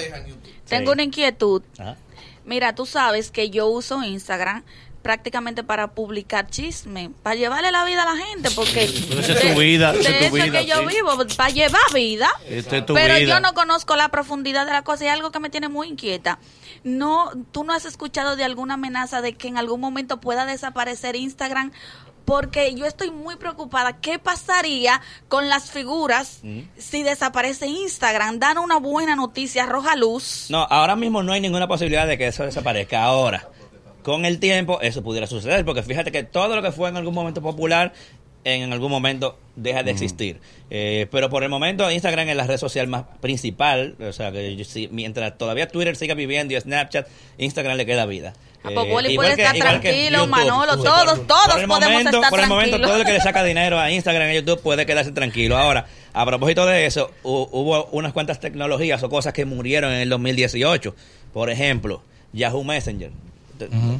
Tengo 0.67 0.93
una 0.93 1.03
inquietud. 1.03 1.61
Ajá. 1.77 1.95
Mira, 2.45 2.73
tú 2.73 2.87
sabes 2.87 3.29
que 3.29 3.51
yo 3.51 3.67
uso 3.67 4.03
Instagram 4.03 4.63
prácticamente 5.01 5.63
para 5.63 5.91
publicar 5.91 6.47
chisme, 6.49 7.11
para 7.23 7.35
llevarle 7.35 7.71
la 7.71 7.85
vida 7.85 8.03
a 8.03 8.15
la 8.15 8.25
gente, 8.25 8.49
porque 8.51 8.83
es 8.83 9.09
tu 9.09 9.59
vida, 9.59 9.93
de 9.93 9.99
es 9.99 10.29
tu 10.29 10.37
eso 10.37 10.45
es 10.45 10.51
que 10.51 10.65
yo 10.65 10.79
sí. 10.79 10.95
vivo, 10.95 11.11
para 11.37 11.49
llevar 11.49 11.81
vida. 11.93 12.29
Esta 12.47 12.77
es 12.77 12.85
tu 12.85 12.93
Pero 12.93 13.15
vida. 13.15 13.25
yo 13.27 13.39
no 13.39 13.53
conozco 13.53 13.95
la 13.95 14.09
profundidad 14.09 14.65
de 14.65 14.73
la 14.73 14.83
cosa 14.83 15.05
y 15.05 15.07
es 15.07 15.13
algo 15.13 15.31
que 15.31 15.39
me 15.39 15.49
tiene 15.49 15.69
muy 15.69 15.87
inquieta. 15.87 16.39
No, 16.83 17.31
tú 17.51 17.63
no 17.63 17.73
has 17.73 17.85
escuchado 17.85 18.35
de 18.35 18.43
alguna 18.43 18.75
amenaza 18.75 19.21
de 19.21 19.33
que 19.33 19.47
en 19.47 19.57
algún 19.57 19.79
momento 19.79 20.19
pueda 20.19 20.45
desaparecer 20.45 21.15
Instagram 21.15 21.71
porque 22.29 22.75
yo 22.75 22.85
estoy 22.85 23.09
muy 23.09 23.37
preocupada. 23.37 23.93
¿Qué 23.93 24.19
pasaría 24.19 25.01
con 25.29 25.49
las 25.49 25.71
figuras 25.71 26.41
si 26.77 27.01
desaparece 27.01 27.65
Instagram? 27.65 28.37
Dan 28.37 28.59
una 28.59 28.77
buena 28.77 29.15
noticia, 29.15 29.63
arroja 29.63 29.95
luz. 29.95 30.45
No, 30.49 30.59
ahora 30.61 30.95
mismo 30.95 31.23
no 31.23 31.33
hay 31.33 31.41
ninguna 31.41 31.67
posibilidad 31.67 32.05
de 32.05 32.19
que 32.19 32.27
eso 32.27 32.43
desaparezca. 32.43 33.03
Ahora, 33.03 33.49
con 34.09 34.25
el 34.25 34.39
tiempo, 34.39 34.81
eso 34.81 35.03
pudiera 35.03 35.27
suceder, 35.27 35.63
porque 35.65 35.83
fíjate 35.83 36.11
que 36.11 36.23
todo 36.23 36.55
lo 36.55 36.61
que 36.61 36.71
fue 36.71 36.89
en 36.89 36.97
algún 36.97 37.13
momento 37.13 37.41
popular, 37.41 37.93
en 38.45 38.71
algún 38.71 38.89
momento 38.89 39.37
deja 39.55 39.83
de 39.83 39.91
existir. 39.91 40.39
Eh, 40.69 41.07
pero 41.11 41.29
por 41.29 41.43
el 41.43 41.49
momento, 41.49 41.89
Instagram 41.91 42.29
es 42.29 42.35
la 42.37 42.47
red 42.47 42.57
social 42.57 42.87
más 42.87 43.03
principal, 43.21 43.95
o 43.99 44.13
sea, 44.13 44.31
que 44.31 44.65
mientras 44.91 45.37
todavía 45.37 45.67
Twitter 45.67 45.95
siga 45.95 46.13
viviendo 46.15 46.53
y 46.55 46.59
Snapchat, 46.59 47.07
Instagram 47.37 47.75
le 47.77 47.85
queda 47.85 48.05
vida. 48.05 48.33
Wally 48.63 49.13
igual 49.13 49.15
puede 49.15 49.29
estar 49.41 49.55
igual 49.55 49.81
tranquilo, 49.81 50.17
YouTube. 50.19 50.29
Manolo, 50.31 50.77
todos- 50.83 51.27
todos 51.27 51.45
por 51.51 51.59
el 51.61 51.67
podemos 51.67 51.91
momento- 51.91 52.17
estar 52.17 52.29
Por 52.29 52.39
el 52.41 52.47
momento, 52.47 52.81
todo 52.81 52.95
el 52.97 53.05
que 53.05 53.13
le 53.13 53.21
saca 53.21 53.43
dinero 53.43 53.79
a 53.79 53.89
Instagram 53.91 54.27
y 54.27 54.31
a 54.31 54.35
YouTube 54.35 54.61
puede 54.61 54.85
quedarse 54.85 55.11
tranquilo. 55.13 55.57
Ahora, 55.57 55.85
a 56.13 56.25
propósito 56.25 56.65
de 56.65 56.85
eso, 56.85 57.09
hu- 57.23 57.47
hubo 57.51 57.85
unas 57.91 58.11
cuantas 58.13 58.39
tecnologías 58.41 59.01
o 59.03 59.09
cosas 59.09 59.31
que 59.33 59.45
murieron 59.45 59.91
en 59.93 60.01
el 60.01 60.09
2018. 60.09 60.93
Por 61.33 61.49
ejemplo, 61.49 62.03
Yahoo 62.33 62.63
Messenger. 62.65 63.11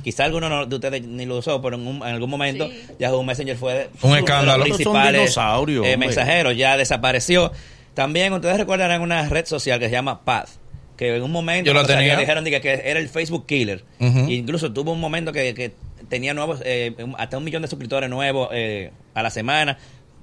Quizá 0.04 0.26
alguno 0.26 0.48
no- 0.50 0.66
de 0.66 0.76
ustedes 0.76 1.02
ni 1.04 1.26
lo 1.26 1.38
usó, 1.38 1.62
pero 1.62 1.76
en, 1.76 1.86
un- 1.88 1.98
en 1.98 2.14
algún 2.14 2.30
momento 2.30 2.68
Sí. 2.68 2.82
Yahoo 3.00 3.24
Messenger 3.24 3.58
fue 3.58 3.90
Un 4.02 4.06
uno 4.08 4.14
de 4.16 4.20
escándalo. 4.22 4.58
los 4.60 4.68
principales 4.78 5.22
dinosaurios, 5.22 5.86
eh, 5.86 5.98
mensajeros. 5.98 6.56
Ya 6.58 6.78
desapareció. 6.78 7.52
También 7.94 8.32
ustedes 8.34 8.58
recordarán 8.58 9.02
una 9.02 9.28
red 9.28 9.46
social 9.46 9.80
que 9.80 9.86
se 9.88 9.92
llama 9.92 10.24
Path. 10.24 10.50
Que 10.96 11.16
en 11.16 11.24
un 11.24 11.32
momento 11.32 11.72
Yo 11.72 11.82
dijeron 11.84 12.44
que, 12.46 12.60
que 12.62 12.82
era 12.86 13.00
el 13.00 13.08
Facebook 13.10 13.46
Killer. 13.46 13.84
E 14.00 14.34
incluso 14.34 14.72
tuvo 14.74 14.92
un 14.92 15.00
momento 15.00 15.32
que, 15.32 15.54
que 15.54 15.74
tenía 16.10 16.34
nuevos, 16.34 16.62
eh, 16.66 16.94
hasta 17.18 17.38
un 17.38 17.44
millón 17.46 17.62
de 17.62 17.68
suscriptores 17.70 18.10
nuevos 18.10 18.50
eh, 18.52 18.92
a 19.14 19.24
la 19.24 19.30
semana. 19.30 19.78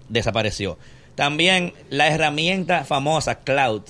Desapareció. 0.09 0.78
También 1.14 1.73
la 1.88 2.09
herramienta 2.09 2.85
famosa 2.85 3.37
Cloud, 3.40 3.83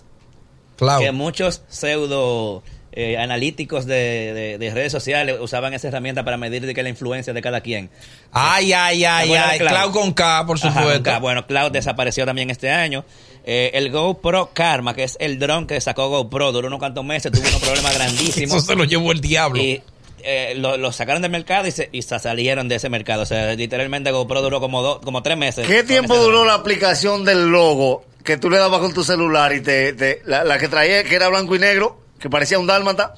Cloud. 0.77 1.01
que 1.01 1.11
muchos 1.13 1.63
pseudo 1.69 2.63
eh, 2.97 3.17
analíticos 3.19 3.87
de, 3.87 4.33
de- 4.35 4.59
de 4.59 4.71
redes 4.75 4.91
sociales 4.91 5.37
usaban 5.41 5.75
esa 5.75 5.89
herramienta 5.89 6.25
para 6.25 6.37
medir 6.39 6.65
de 6.67 6.75
que 6.75 6.83
la 6.83 6.89
influencia 6.89 7.33
de 7.33 7.43
cada 7.43 7.61
quien. 7.61 7.91
Ay, 8.33 8.73
ay, 8.73 9.05
ay, 9.05 9.29
¿Te 9.29 9.37
acuerdas 9.39 9.51
ay. 9.53 9.59
Cloud? 9.59 9.71
Cloud 9.71 9.93
con 9.93 10.13
K, 10.15 10.47
por 10.47 10.57
Ajá, 10.57 10.69
supuesto. 10.69 10.95
nunca. 10.95 11.19
Bueno, 11.19 11.47
Cloud 11.47 11.71
desapareció 11.71 12.25
también 12.27 12.51
este 12.51 12.71
año. 12.71 13.05
Eh, 13.45 13.71
el 13.75 13.91
GoPro 13.93 14.51
Karma, 14.53 14.95
que 14.95 15.05
es 15.05 15.17
el 15.21 15.39
dron 15.39 15.67
que 15.67 15.81
sacó 15.81 16.09
GoPro, 16.09 16.51
duró 16.53 16.67
unos 16.67 16.79
cuantos 16.81 17.05
meses, 17.05 17.31
tuvo 17.31 17.47
unos 17.47 17.61
problemas 17.61 17.91
Eso 17.95 17.99
grandísimos. 18.01 18.65
se 18.67 18.75
lo 18.75 18.85
llevó 18.85 19.13
el 19.13 19.21
diablo. 19.21 19.63
y 19.63 19.83
eh, 20.29 20.55
lo, 20.57 20.77
lo 20.77 20.91
sacaron 20.91 21.23
del 21.23 21.31
mercado 21.31 21.69
y 21.69 21.71
se, 21.71 21.89
y 21.93 22.03
se 22.03 22.19
salieron 22.19 22.67
de 22.69 22.77
ese 22.77 22.89
mercado. 22.89 23.23
O 23.23 23.27
sea, 23.27 23.55
literalmente 23.55 24.11
GoPro 24.11 24.43
duró 24.43 24.59
como, 24.61 24.83
dos 24.83 24.99
como 25.05 25.23
tres 25.23 25.37
meses. 25.37 25.67
¿Qué 25.67 25.85
tiempo 25.85 26.17
duró 26.17 26.45
la 26.45 26.55
aplicación 26.55 27.25
del 27.25 27.47
logo 27.51 28.05
que 28.25 28.37
tú 28.37 28.51
le 28.51 28.59
dabas 28.59 28.81
con 28.81 28.93
tu 28.93 29.05
celular 29.05 29.53
y 29.53 29.61
te, 29.61 29.93
te- 29.93 30.23
la, 30.25 30.43
la 30.43 30.59
que 30.59 30.67
traía 30.67 31.05
que 31.05 31.15
era 31.15 31.29
blanco 31.29 31.55
y 31.55 31.61
negro, 31.61 32.01
que 32.19 32.29
parecía 32.31 32.59
un 32.59 32.67
dálmata, 32.67 33.15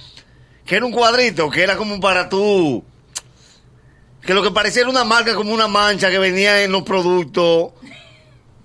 que 0.66 0.76
era 0.76 0.84
un 0.86 0.92
cuadrito, 0.92 1.48
que 1.50 1.62
era 1.62 1.76
como 1.76 2.00
para 2.00 2.28
tú, 2.28 2.84
que 4.24 4.34
lo 4.34 4.42
que 4.42 4.50
parecía 4.50 4.82
era 4.82 4.90
una 4.90 5.04
marca 5.04 5.34
como 5.34 5.52
una 5.52 5.68
mancha 5.68 6.10
que 6.10 6.18
venía 6.18 6.62
en 6.62 6.72
los 6.72 6.82
productos. 6.82 7.72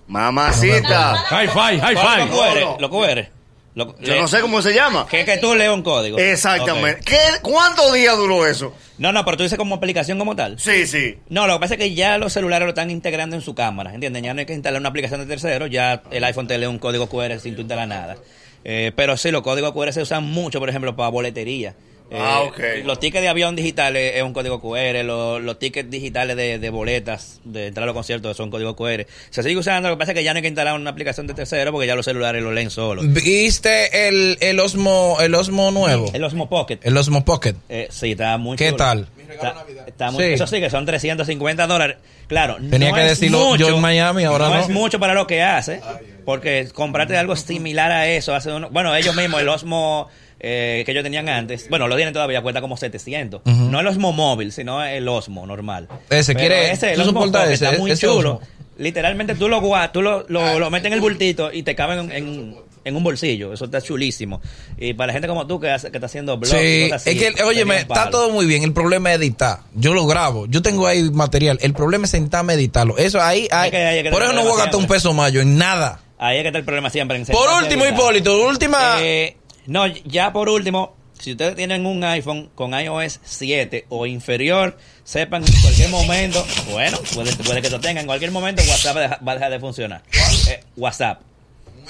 Mamacita, 0.06 1.24
Hi-Fi, 1.30 1.52
¿Cuál 1.52 1.74
hi-fi. 1.76 2.78
Lo 2.78 2.90
QR, 2.90 3.28
No, 3.74 3.84
no. 3.86 3.92
lo 3.92 4.00
yo 4.00 4.14
le- 4.14 4.20
no 4.20 4.28
sé 4.28 4.40
cómo 4.42 4.60
se 4.60 4.74
llama. 4.74 5.06
Que, 5.08 5.24
que 5.24 5.38
tú 5.38 5.54
lees 5.54 5.70
un 5.70 5.82
código. 5.82 6.18
Exactamente. 6.18 7.00
¿Qué, 7.04 7.18
¿Cuántos 7.40 7.92
días 7.94 8.16
duró 8.16 8.46
eso? 8.46 8.74
No, 8.98 9.12
no, 9.12 9.24
pero 9.24 9.38
tú 9.38 9.42
dices 9.44 9.58
como 9.58 9.74
aplicación 9.74 10.18
como 10.18 10.36
tal. 10.36 10.60
Sí, 10.60 10.86
sí. 10.86 11.18
No, 11.30 11.46
lo 11.46 11.54
que 11.54 11.60
pasa 11.60 11.74
es 11.74 11.80
que 11.80 11.94
ya 11.94 12.18
los 12.18 12.32
celulares 12.34 12.66
lo 12.66 12.70
están 12.70 12.90
integrando 12.90 13.34
en 13.34 13.42
su 13.42 13.54
cámara, 13.54 13.94
¿entiendes? 13.94 14.22
Ya 14.22 14.34
no 14.34 14.40
hay 14.40 14.46
que 14.46 14.52
instalar 14.54 14.78
una 14.78 14.90
aplicación 14.90 15.20
de 15.20 15.26
tercero, 15.26 15.66
ya 15.66 16.02
el 16.10 16.22
iPhone 16.22 16.46
te 16.46 16.58
lee 16.58 16.66
un 16.66 16.78
código 16.78 17.08
QR 17.08 17.40
sin 17.40 17.54
tú 17.54 17.62
instalar 17.62 17.88
nada. 17.88 18.16
Eh, 18.64 18.92
pero 18.96 19.16
sí, 19.16 19.30
los 19.30 19.42
códigos 19.42 19.72
QR 19.72 19.92
se 19.92 20.02
usan 20.02 20.24
mucho, 20.24 20.58
por 20.60 20.68
ejemplo, 20.68 20.96
para 20.96 21.10
boletería. 21.10 21.74
Eh, 22.10 22.18
Ah, 22.20 22.42
ok. 22.42 22.60
Los 22.84 23.00
tickets 23.00 23.22
de 23.22 23.28
avión 23.28 23.56
digitales 23.56 24.12
es 24.16 24.22
un 24.22 24.34
código 24.34 24.60
QR, 24.60 25.02
los, 25.04 25.40
los 25.42 25.58
tickets 25.58 25.90
digitales 25.90 26.36
de, 26.36 26.58
de 26.58 26.70
boletas 26.70 27.40
de 27.44 27.68
entrar 27.68 27.84
a 27.84 27.86
los 27.86 27.94
conciertos 27.94 28.36
son 28.36 28.50
código 28.50 28.76
QR. 28.76 29.06
Se 29.30 29.42
sigue 29.42 29.56
usando, 29.56 29.88
lo 29.88 29.96
que 29.96 29.98
pasa 30.00 30.12
es 30.12 30.18
que 30.18 30.22
ya 30.24 30.32
no 30.32 30.36
hay 30.36 30.42
que 30.42 30.48
instalar 30.48 30.74
una 30.74 30.90
aplicación 30.90 31.26
de 31.26 31.32
tercero 31.34 31.72
porque 31.72 31.86
ya 31.86 31.94
los 31.96 32.04
celulares 32.04 32.42
lo 32.42 32.52
leen 32.52 32.70
solos. 32.70 33.10
¿Viste 33.12 34.08
el, 34.08 34.36
el 34.40 34.60
Osmo 34.60 35.16
el 35.20 35.34
Osmo 35.34 35.70
nuevo? 35.70 36.10
El 36.12 36.22
Osmo 36.24 36.48
Pocket. 36.48 36.78
El 36.82 36.96
Osmo 36.96 37.24
Pocket. 37.24 37.54
Eh, 37.70 37.88
sí, 37.90 38.12
está 38.12 38.36
muy 38.36 38.56
¿Qué 38.58 38.66
chulo. 38.66 38.76
tal? 38.76 39.08
Está, 39.30 39.64
está 39.86 40.10
muy, 40.10 40.24
Sí. 40.24 40.30
Eso 40.34 40.46
sí, 40.46 40.60
que 40.60 40.70
son 40.70 40.84
350 40.86 41.66
dólares. 41.66 41.96
Claro, 42.28 42.56
Tenía 42.70 42.90
no 42.90 42.94
que 42.94 43.02
es 43.02 43.08
decirlo 43.08 43.56
yo 43.56 43.68
en 43.68 43.80
Miami, 43.80 44.24
ahora 44.24 44.48
no. 44.48 44.60
es 44.60 44.68
mucho 44.68 44.98
para 44.98 45.12
lo 45.14 45.26
que 45.26 45.42
hace, 45.42 45.80
porque 46.24 46.68
comprarte 46.74 47.16
algo 47.16 47.36
similar 47.36 47.90
a 47.92 48.08
eso 48.08 48.34
hace 48.34 48.52
uno, 48.52 48.68
bueno, 48.70 48.94
ellos 48.96 49.14
mismos, 49.16 49.40
el 49.40 49.48
Osmo 49.48 50.08
eh, 50.40 50.82
que 50.84 50.92
ellos 50.92 51.02
tenían 51.04 51.28
antes, 51.28 51.68
bueno, 51.70 51.88
lo 51.88 51.96
tienen 51.96 52.12
todavía, 52.12 52.42
cuesta 52.42 52.60
como 52.60 52.76
700. 52.76 53.42
No 53.46 53.80
el 53.80 53.86
Osmo 53.86 54.12
móvil, 54.12 54.52
sino 54.52 54.84
el 54.84 55.06
Osmo 55.08 55.46
normal. 55.46 55.88
Ese, 56.10 56.34
Pero 56.34 56.40
¿quiere- 56.48 56.70
ese, 56.72 56.92
el 56.92 57.00
Osmo 57.00 57.24
Pocket 57.24 57.52
ese, 57.52 57.64
está 57.66 57.78
muy 57.78 57.90
ese 57.92 58.06
chulo. 58.06 58.34
Osmo? 58.36 58.48
Literalmente 58.76 59.34
tú 59.36 59.48
lo 59.48 59.60
guas, 59.60 59.92
tú 59.92 60.02
lo, 60.02 60.24
lo, 60.28 60.58
lo 60.58 60.70
metes 60.70 60.88
en 60.88 60.94
el 60.94 61.00
bultito 61.00 61.52
y 61.52 61.62
te 61.62 61.76
caben 61.76 62.10
en, 62.10 62.12
en, 62.12 62.56
en 62.84 62.96
un 62.96 63.04
bolsillo. 63.04 63.52
Eso 63.52 63.66
está 63.66 63.80
chulísimo. 63.80 64.40
Y 64.76 64.94
para 64.94 65.06
la 65.08 65.12
gente 65.12 65.28
como 65.28 65.46
tú 65.46 65.60
que, 65.60 65.70
hace- 65.70 65.92
que 65.92 65.96
está 65.96 66.06
haciendo 66.06 66.36
blogs, 66.36 66.50
Sí, 66.58 66.90
así, 66.92 67.10
es 67.10 67.34
que, 67.34 67.42
oye, 67.44 67.62
está 67.62 68.10
todo 68.10 68.30
muy 68.30 68.46
bien. 68.46 68.64
El 68.64 68.72
problema 68.72 69.12
es 69.12 69.18
editar. 69.20 69.60
Yo 69.74 69.94
lo 69.94 70.06
grabo. 70.06 70.46
Yo 70.46 70.60
tengo 70.60 70.88
ahí 70.88 71.08
material. 71.08 71.56
El 71.62 71.72
problema 71.72 72.06
es 72.06 72.10
sentarme 72.10 72.54
a 72.54 72.56
editarlo. 72.56 72.98
Eso 72.98 73.22
ahí, 73.22 73.46
ahí. 73.52 73.70
que- 73.70 74.00
que 74.02 74.10
por 74.10 74.22
eso 74.24 74.32
no 74.32 74.42
voy 74.42 74.54
a 74.54 74.64
gastar 74.64 74.76
un 74.80 74.86
peso 74.88 75.14
mayo 75.14 75.40
en 75.40 75.56
nada. 75.56 76.00
Ahí 76.24 76.38
es 76.38 76.42
que 76.42 76.48
está 76.48 76.58
el 76.58 76.64
problema 76.64 76.88
siempre. 76.88 77.18
en 77.18 77.26
Por 77.26 77.48
último. 77.62 77.84
Hipólito, 77.86 78.46
última. 78.46 78.96
Eh, 79.00 79.36
no, 79.66 79.86
ya 79.86 80.32
por 80.32 80.48
último, 80.48 80.96
si 81.18 81.32
ustedes 81.32 81.54
tienen 81.54 81.84
un 81.84 82.02
iPhone 82.02 82.50
con 82.54 82.72
iOS 82.72 83.20
7 83.22 83.84
o 83.90 84.06
inferior, 84.06 84.78
sepan 85.04 85.44
que 85.44 85.52
en 85.52 85.60
cualquier 85.60 85.88
momento, 85.90 86.46
bueno, 86.70 86.98
puede, 87.14 87.30
puede 87.36 87.60
que 87.60 87.68
lo 87.68 87.78
tengan, 87.78 87.98
en 88.02 88.06
cualquier 88.06 88.30
momento 88.30 88.62
WhatsApp 88.62 88.96
deja- 88.96 89.18
va 89.26 89.32
a 89.32 89.34
dejar 89.34 89.50
de 89.50 89.60
funcionar. 89.60 90.02
Eh, 90.48 90.60
WhatsApp. 90.78 91.20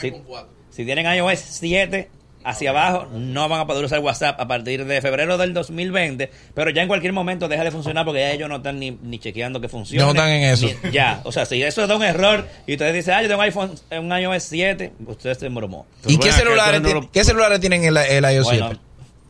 Si, 0.00 0.12
si 0.70 0.84
tienen 0.84 1.06
iOS 1.06 1.38
7 1.38 2.10
hacia 2.44 2.70
abajo, 2.70 3.08
no 3.12 3.48
van 3.48 3.60
a 3.60 3.66
poder 3.66 3.84
usar 3.84 4.00
WhatsApp 4.00 4.38
a 4.40 4.46
partir 4.46 4.84
de 4.84 5.00
febrero 5.00 5.38
del 5.38 5.54
2020, 5.54 6.30
pero 6.54 6.70
ya 6.70 6.82
en 6.82 6.88
cualquier 6.88 7.12
momento 7.12 7.48
deja 7.48 7.64
de 7.64 7.70
funcionar 7.70 8.04
porque 8.04 8.20
ya 8.20 8.30
ellos 8.32 8.48
no 8.48 8.56
están 8.56 8.78
ni, 8.78 8.90
ni 9.02 9.18
chequeando 9.18 9.60
que 9.60 9.68
funcione. 9.68 10.04
No 10.04 10.10
están 10.10 10.28
en 10.30 10.42
eso. 10.44 10.66
Ni- 10.84 10.90
ya, 10.92 11.20
o 11.24 11.32
sea, 11.32 11.46
si 11.46 11.62
eso 11.62 11.86
da 11.86 11.96
un 11.96 12.02
error 12.04 12.46
y 12.66 12.72
ustedes 12.74 12.94
dicen, 12.94 13.14
ah, 13.14 13.22
yo 13.22 13.28
tengo 13.28 13.40
iPhone, 13.42 13.74
un 13.90 14.12
iOS 14.18 14.42
7, 14.44 14.92
ustedes 15.06 15.38
se 15.38 15.46
embromó. 15.46 15.86
¿Y 16.06 16.18
qué 16.18 16.30
celulares, 16.32 16.80
no 16.82 16.92
lo- 16.92 17.10
qué 17.10 17.24
celulares 17.24 17.60
tienen 17.60 17.84
el, 17.84 17.96
el 17.96 18.24
iOS 18.34 18.44
Bueno, 18.46 18.66
7? 18.68 18.80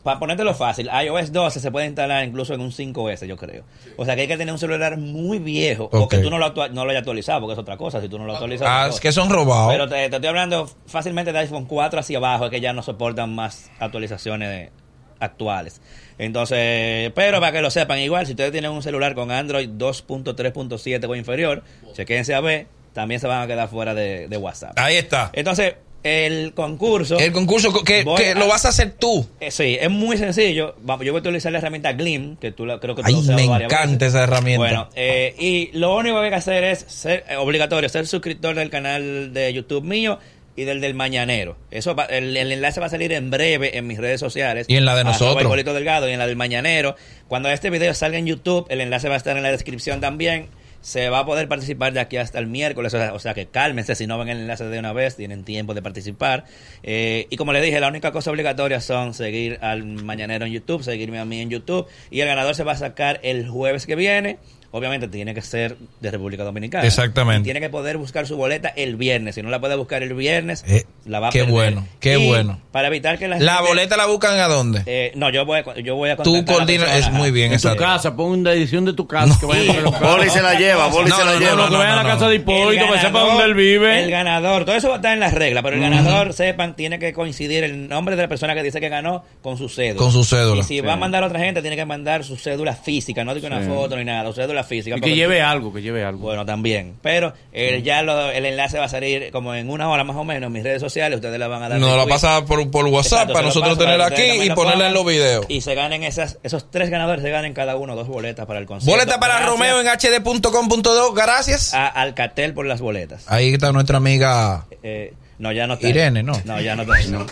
Para 0.05 0.19
ponértelo 0.19 0.53
fácil, 0.53 0.87
iOS 1.03 1.33
12 1.33 1.59
se 1.59 1.71
puede 1.71 1.87
instalar 1.87 2.23
incluso 2.23 2.53
en 2.53 2.61
un 2.61 2.71
5S, 2.71 3.25
yo 3.25 3.35
creo. 3.35 3.63
O 3.97 4.05
sea 4.05 4.15
que 4.15 4.21
hay 4.21 4.27
que 4.27 4.37
tener 4.37 4.53
un 4.53 4.59
celular 4.59 4.97
muy 4.97 5.39
viejo 5.39 5.89
o 5.91 6.07
que 6.07 6.19
tú 6.19 6.29
no 6.29 6.37
lo, 6.37 6.53
no 6.69 6.85
lo 6.85 6.91
hayas 6.91 7.01
actualizado, 7.01 7.41
porque 7.41 7.53
es 7.53 7.59
otra 7.59 7.75
cosa. 7.75 7.99
Si 7.99 8.07
tú 8.07 8.17
no 8.19 8.25
lo 8.25 8.33
actualizas. 8.33 8.67
Ah, 8.69 8.87
es 8.89 8.99
que 9.01 9.11
son 9.11 9.29
robados. 9.29 9.73
Pero 9.73 9.89
te, 9.89 9.95
te 10.09 10.15
estoy 10.15 10.27
hablando 10.29 10.69
fácilmente 10.85 11.33
de 11.33 11.39
iPhone 11.39 11.65
4 11.65 11.99
hacia 11.99 12.19
abajo, 12.19 12.45
es 12.45 12.51
que 12.51 12.61
ya 12.61 12.71
no 12.71 12.83
soportan 12.83 13.33
más 13.35 13.69
actualizaciones 13.79 14.47
de- 14.49 14.71
actuales. 15.19 15.81
Entonces, 16.19 17.11
pero 17.15 17.39
para 17.39 17.51
que 17.51 17.61
lo 17.61 17.71
sepan, 17.71 17.99
igual, 17.99 18.25
si 18.25 18.33
ustedes 18.33 18.51
tienen 18.51 18.71
un 18.71 18.83
celular 18.83 19.15
con 19.15 19.31
Android 19.31 19.69
2.3.7 19.69 21.07
o 21.09 21.15
inferior, 21.15 21.63
chequense 21.93 22.33
a 22.33 22.41
ver, 22.41 22.67
también 22.93 23.19
se 23.19 23.27
van 23.27 23.41
a 23.41 23.47
quedar 23.47 23.67
fuera 23.69 23.93
de, 23.93 24.27
de 24.27 24.37
WhatsApp. 24.37 24.73
Ahí 24.77 24.95
está. 24.97 25.29
Entonces, 25.33 25.75
el 26.05 26.53
concurso... 26.53 27.17
El 27.17 27.31
concurso 27.31 27.73
que, 27.83 28.05
que 28.15 28.29
a- 28.31 28.35
lo 28.35 28.47
vas 28.47 28.63
a 28.65 28.69
hacer 28.69 28.91
tú. 28.91 29.27
eh, 29.39 29.49
sí, 29.49 29.75
es 29.81 29.89
muy 29.89 30.17
sencillo. 30.17 30.75
Yo 30.85 30.97
voy 30.97 31.07
a 31.09 31.13
utilizar 31.13 31.51
la 31.51 31.57
herramienta 31.57 31.93
Glim, 31.93 32.35
que 32.37 32.51
tú 32.51 32.65
la, 32.65 32.79
creo 32.79 32.93
que 32.95 33.01
tú 33.01 33.07
Ay, 33.07 33.15
me 33.35 33.43
encanta 33.43 34.05
veces. 34.05 34.09
esa 34.09 34.23
herramienta. 34.23 34.59
Bueno, 34.59 34.89
eh, 34.95 35.35
y 35.39 35.71
lo 35.77 35.95
único 35.97 36.17
que 36.19 36.25
hay 36.25 36.29
que 36.29 36.35
hacer 36.35 36.63
es 36.63 36.79
ser 36.87 37.25
eh, 37.27 37.35
obligatorio, 37.37 37.89
ser 37.89 38.05
suscriptor 38.05 38.55
del 38.55 38.69
canal 38.69 39.33
de 39.33 39.51
YouTube 39.51 39.83
mío 39.83 40.19
y 40.55 40.63
del 40.63 40.79
del 40.79 40.93
Mañanero. 40.93 41.57
Eso 41.71 41.95
va- 41.95 42.05
el, 42.05 42.37
el 42.37 42.51
enlace 42.51 42.79
va 42.79 42.85
a 42.85 42.89
salir 42.89 43.11
en 43.11 43.29
breve 43.31 43.77
en 43.77 43.87
mis 43.87 43.97
redes 43.97 44.19
sociales. 44.19 44.67
Y 44.69 44.75
en 44.77 44.85
la 44.85 44.95
de 44.95 45.03
nosotros. 45.03 45.51
Delgado 45.73 46.07
y 46.07 46.13
en 46.13 46.19
la 46.19 46.27
del 46.27 46.35
Mañanero. 46.35 46.95
Cuando 47.27 47.49
este 47.49 47.69
video 47.71 47.93
salga 47.95 48.17
en 48.19 48.27
YouTube, 48.27 48.67
el 48.69 48.79
enlace 48.79 49.09
va 49.09 49.15
a 49.15 49.17
estar 49.17 49.35
en 49.35 49.43
la 49.43 49.51
descripción 49.51 49.99
también. 50.01 50.47
Se 50.85 51.09
va 51.09 51.17
a 51.17 51.25
poder 51.25 51.47
participar 51.47 51.93
de 51.93 51.99
aquí 51.99 52.17
hasta 52.17 52.37
el 52.37 52.45
miércoles, 52.45 52.93
o 52.93 52.99
sea, 52.99 53.13
o 53.15 53.17
sea 53.17 53.33
que 53.33 53.47
cálmense 53.47 53.95
si 53.95 54.05
no 54.05 54.19
ven 54.19 54.29
el 54.29 54.37
enlace 54.41 54.65
de 54.65 54.77
una 54.77 54.93
vez, 54.93 55.15
tienen 55.15 55.43
tiempo 55.43 55.73
de 55.73 55.81
participar. 55.81 56.45
Eh, 56.83 57.25
y 57.31 57.37
como 57.37 57.53
les 57.53 57.63
dije, 57.63 57.79
la 57.79 57.87
única 57.87 58.11
cosa 58.11 58.29
obligatoria 58.29 58.79
son 58.79 59.15
seguir 59.15 59.57
al 59.61 59.83
Mañanero 59.83 60.45
en 60.45 60.51
YouTube, 60.51 60.83
seguirme 60.83 61.17
a 61.17 61.25
mí 61.25 61.41
en 61.41 61.49
YouTube, 61.49 61.87
y 62.11 62.19
el 62.19 62.27
ganador 62.27 62.53
se 62.53 62.63
va 62.63 62.73
a 62.73 62.77
sacar 62.77 63.19
el 63.23 63.49
jueves 63.49 63.87
que 63.87 63.95
viene. 63.95 64.37
Obviamente 64.69 65.07
tiene 65.07 65.33
que 65.33 65.41
ser 65.41 65.75
de 66.01 66.11
República 66.11 66.43
Dominicana. 66.43 66.85
Exactamente. 66.85 67.41
Y 67.41 67.43
tiene 67.45 67.61
que 67.61 67.69
poder 67.71 67.97
buscar 67.97 68.27
su 68.27 68.37
boleta 68.37 68.69
el 68.69 68.95
viernes. 68.95 69.33
Si 69.33 69.41
no 69.41 69.49
la 69.49 69.59
puede 69.59 69.75
buscar 69.75 70.03
el 70.03 70.13
viernes, 70.13 70.63
Eh, 70.67 70.83
la 71.05 71.19
va 71.19 71.27
a 71.27 71.31
qué 71.31 71.39
perder. 71.39 71.53
bueno, 71.53 71.87
qué 71.99 72.17
Y 72.19 72.27
bueno. 72.27 72.59
Para 72.71 72.87
evitar 72.89 73.17
que 73.17 73.27
la 73.27 73.37
La 73.39 73.53
gente- 73.57 73.69
boleta 73.69 73.95
la 73.97 74.05
buscan 74.05 74.37
a 74.39 74.47
dónde? 74.47 74.81
eh, 74.85 75.11
no, 75.15 75.29
yo 75.29 75.45
voy, 75.45 75.59
a, 75.59 75.79
yo 75.79 75.95
voy 75.95 76.09
a 76.09 76.17
Tú 76.17 76.35
la 76.35 76.45
coordinas, 76.45 76.89
es 76.95 77.09
muy 77.11 77.31
bien 77.31 77.53
En 77.53 77.61
tu 77.61 77.75
casa, 77.77 78.15
pon 78.15 78.31
una 78.39 78.51
edición 78.51 78.83
de 78.85 78.91
tu 78.93 79.07
casa 79.07 79.37
que 79.39 79.45
vayan 79.45 79.81
los 79.83 79.97
Boli 79.99 80.29
se 80.29 80.41
la 80.41 80.55
lleva, 80.55 80.87
Boli 80.87 81.09
No, 81.09 81.15
se 81.15 81.23
la 81.25 81.33
no, 81.33 81.39
lleva. 81.39 81.55
No, 81.55 81.69
que 81.69 81.75
vayan 81.77 81.91
a 81.93 81.95
la 81.97 82.03
no, 82.03 82.09
casa 82.09 82.23
no. 82.25 82.29
de 82.31 82.35
Hipólito, 82.35 82.83
El 82.85 82.91
que 82.91 82.99
sepa 82.99 83.19
ganador- 83.19 83.27
dónde 83.27 83.43
él 83.45 83.53
vive. 83.53 84.03
El 84.03 84.11
ganador, 84.11 84.65
todo 84.65 84.75
eso 84.75 84.87
va 84.89 84.95
a 84.95 84.97
estar 84.97 85.13
en 85.13 85.19
las 85.21 85.33
reglas, 85.33 85.63
pero 85.63 85.75
el 85.77 85.81
ganador, 85.81 86.33
sepan, 86.33 86.75
tiene 86.75 86.99
que 86.99 87.13
coincidir 87.13 87.63
el 87.63 87.87
nombre 87.87 88.15
de 88.15 88.23
la 88.23 88.27
persona 88.27 88.53
que 88.55 88.63
dice 88.63 88.79
que 88.81 88.89
ganó 88.89 89.23
con 89.41 89.57
su 89.57 89.69
cédula. 89.69 89.99
Con 89.99 90.11
su 90.11 90.23
cédula. 90.25 90.59
Y 90.61 90.63
si 90.63 90.81
va 90.81 90.93
a 90.93 90.97
mandar 90.97 91.23
a 91.23 91.27
otra 91.27 91.39
gente, 91.39 91.61
tiene 91.61 91.75
que 91.77 91.85
mandar 91.85 92.23
su 92.25 92.35
cédula 92.35 92.73
física, 92.75 93.23
no 93.23 93.33
digo 93.33 93.47
una 93.47 93.61
foto 93.61 93.95
ni 93.95 94.03
nada, 94.03 94.27
su 94.29 94.33
cédula 94.41 94.63
física. 94.63 94.97
Y 94.97 95.01
que 95.01 95.15
lleve 95.15 95.41
algo, 95.41 95.71
que 95.73 95.81
lleve 95.81 96.03
algo. 96.03 96.19
Bueno, 96.23 96.45
también. 96.45 96.95
Pero 97.01 97.31
eh, 97.53 97.81
ya 97.85 98.01
lo- 98.01 98.31
el 98.31 98.45
enlace 98.45 98.79
va 98.79 98.85
a 98.85 98.89
salir 98.89 99.29
como 99.31 99.53
en 99.55 99.69
una 99.69 99.89
hora 99.89 100.03
más 100.03 100.17
o 100.17 100.23
menos 100.25 100.47
en 100.47 100.53
mis 100.53 100.63
redes 100.63 100.81
sociales. 100.81 100.94
Ustedes 101.15 101.39
la 101.39 101.47
van 101.47 101.63
a 101.63 101.69
dar. 101.69 101.79
Nos 101.79 101.89
la 101.89 101.97
retweet. 101.97 102.13
pasa 102.13 102.45
por, 102.45 102.71
por 102.71 102.85
WhatsApp 102.85 103.13
Exacto, 103.13 103.33
para 103.33 103.45
nosotros 103.47 103.77
tenerla 103.77 104.07
aquí 104.07 104.23
y 104.23 104.49
ponerla 104.51 104.87
en 104.87 104.93
los 104.93 105.05
videos. 105.05 105.45
Y 105.49 105.61
se 105.61 105.75
ganen 105.75 106.03
esas, 106.03 106.37
esos 106.43 106.69
tres 106.71 106.89
ganadores, 106.89 107.23
se 107.23 107.29
ganen 107.29 107.53
cada 107.53 107.75
uno 107.75 107.95
dos 107.95 108.07
boletas 108.07 108.45
para 108.45 108.59
el 108.59 108.65
concierto. 108.65 108.91
Boleta 108.97 109.19
para 109.19 109.39
Gracias 109.39 109.49
Romeo 109.49 109.81
en 109.81 109.87
hd.com.do. 109.87 111.13
Gracias. 111.13 111.73
a 111.73 111.87
Alcatel 111.87 112.53
por 112.53 112.65
las 112.65 112.81
boletas. 112.81 113.23
Ahí 113.27 113.53
está 113.53 113.71
nuestra 113.71 113.97
amiga. 113.97 114.65
Eh, 114.83 115.13
no, 115.37 115.51
ya 115.51 115.67
no 115.67 115.73
está. 115.75 115.87
Irene, 115.89 116.23
¿no? 116.23 116.33
No, 116.45 116.59
ya 116.61 116.75
no 116.75 116.83
está. 116.83 116.95
No. 117.09 117.25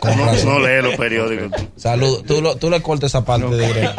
Con 0.00 0.16
No, 0.44 0.58
lee 0.60 0.82
los 0.82 0.96
periódicos. 0.96 1.50
Saludos. 1.76 2.24
Tú, 2.26 2.40
lo- 2.40 2.56
tú 2.56 2.70
le 2.70 2.80
cortes 2.82 3.08
esa 3.10 3.24
parte 3.24 3.46
de 3.46 3.68
Irene. 3.68 3.92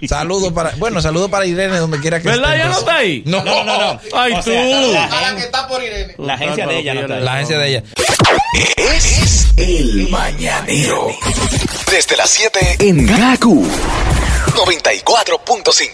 Saludos 0.08 0.52
para. 0.52 0.70
Bueno, 0.76 1.00
saludos 1.00 1.30
para 1.30 1.46
Irene 1.46 1.76
donde 1.78 2.00
quiera 2.00 2.20
que 2.20 2.28
¿Verdad? 2.28 2.50
esté. 2.56 2.58
¿Ya 2.58 2.68
no 2.68 2.78
está 2.78 2.96
ahí? 2.96 3.22
No, 3.26 3.44
No, 3.44 3.64
no, 3.64 3.78
no. 3.78 4.00
Ay, 4.14 4.32
O 4.32 4.36
tú. 4.36 4.50
sea, 4.50 5.08
la, 5.08 5.36
que 5.36 5.42
está 5.42 5.68
por 5.68 5.82
Irene. 5.82 6.14
la 6.18 6.34
agencia 6.34 6.66
de 6.66 6.78
ella 6.78 6.94
no 6.94 7.00
está. 7.02 7.14
ahí. 7.14 7.22
La 7.24 7.32
agencia 7.34 7.58
de 7.58 7.68
ella. 7.68 7.82
Es 8.76 9.48
el 9.56 10.08
mañanero. 10.10 11.08
Desde 11.90 12.16
las 12.16 12.30
7 12.30 12.76
en 12.80 13.06
Gaku 13.06 13.64
94.5. 14.46 15.92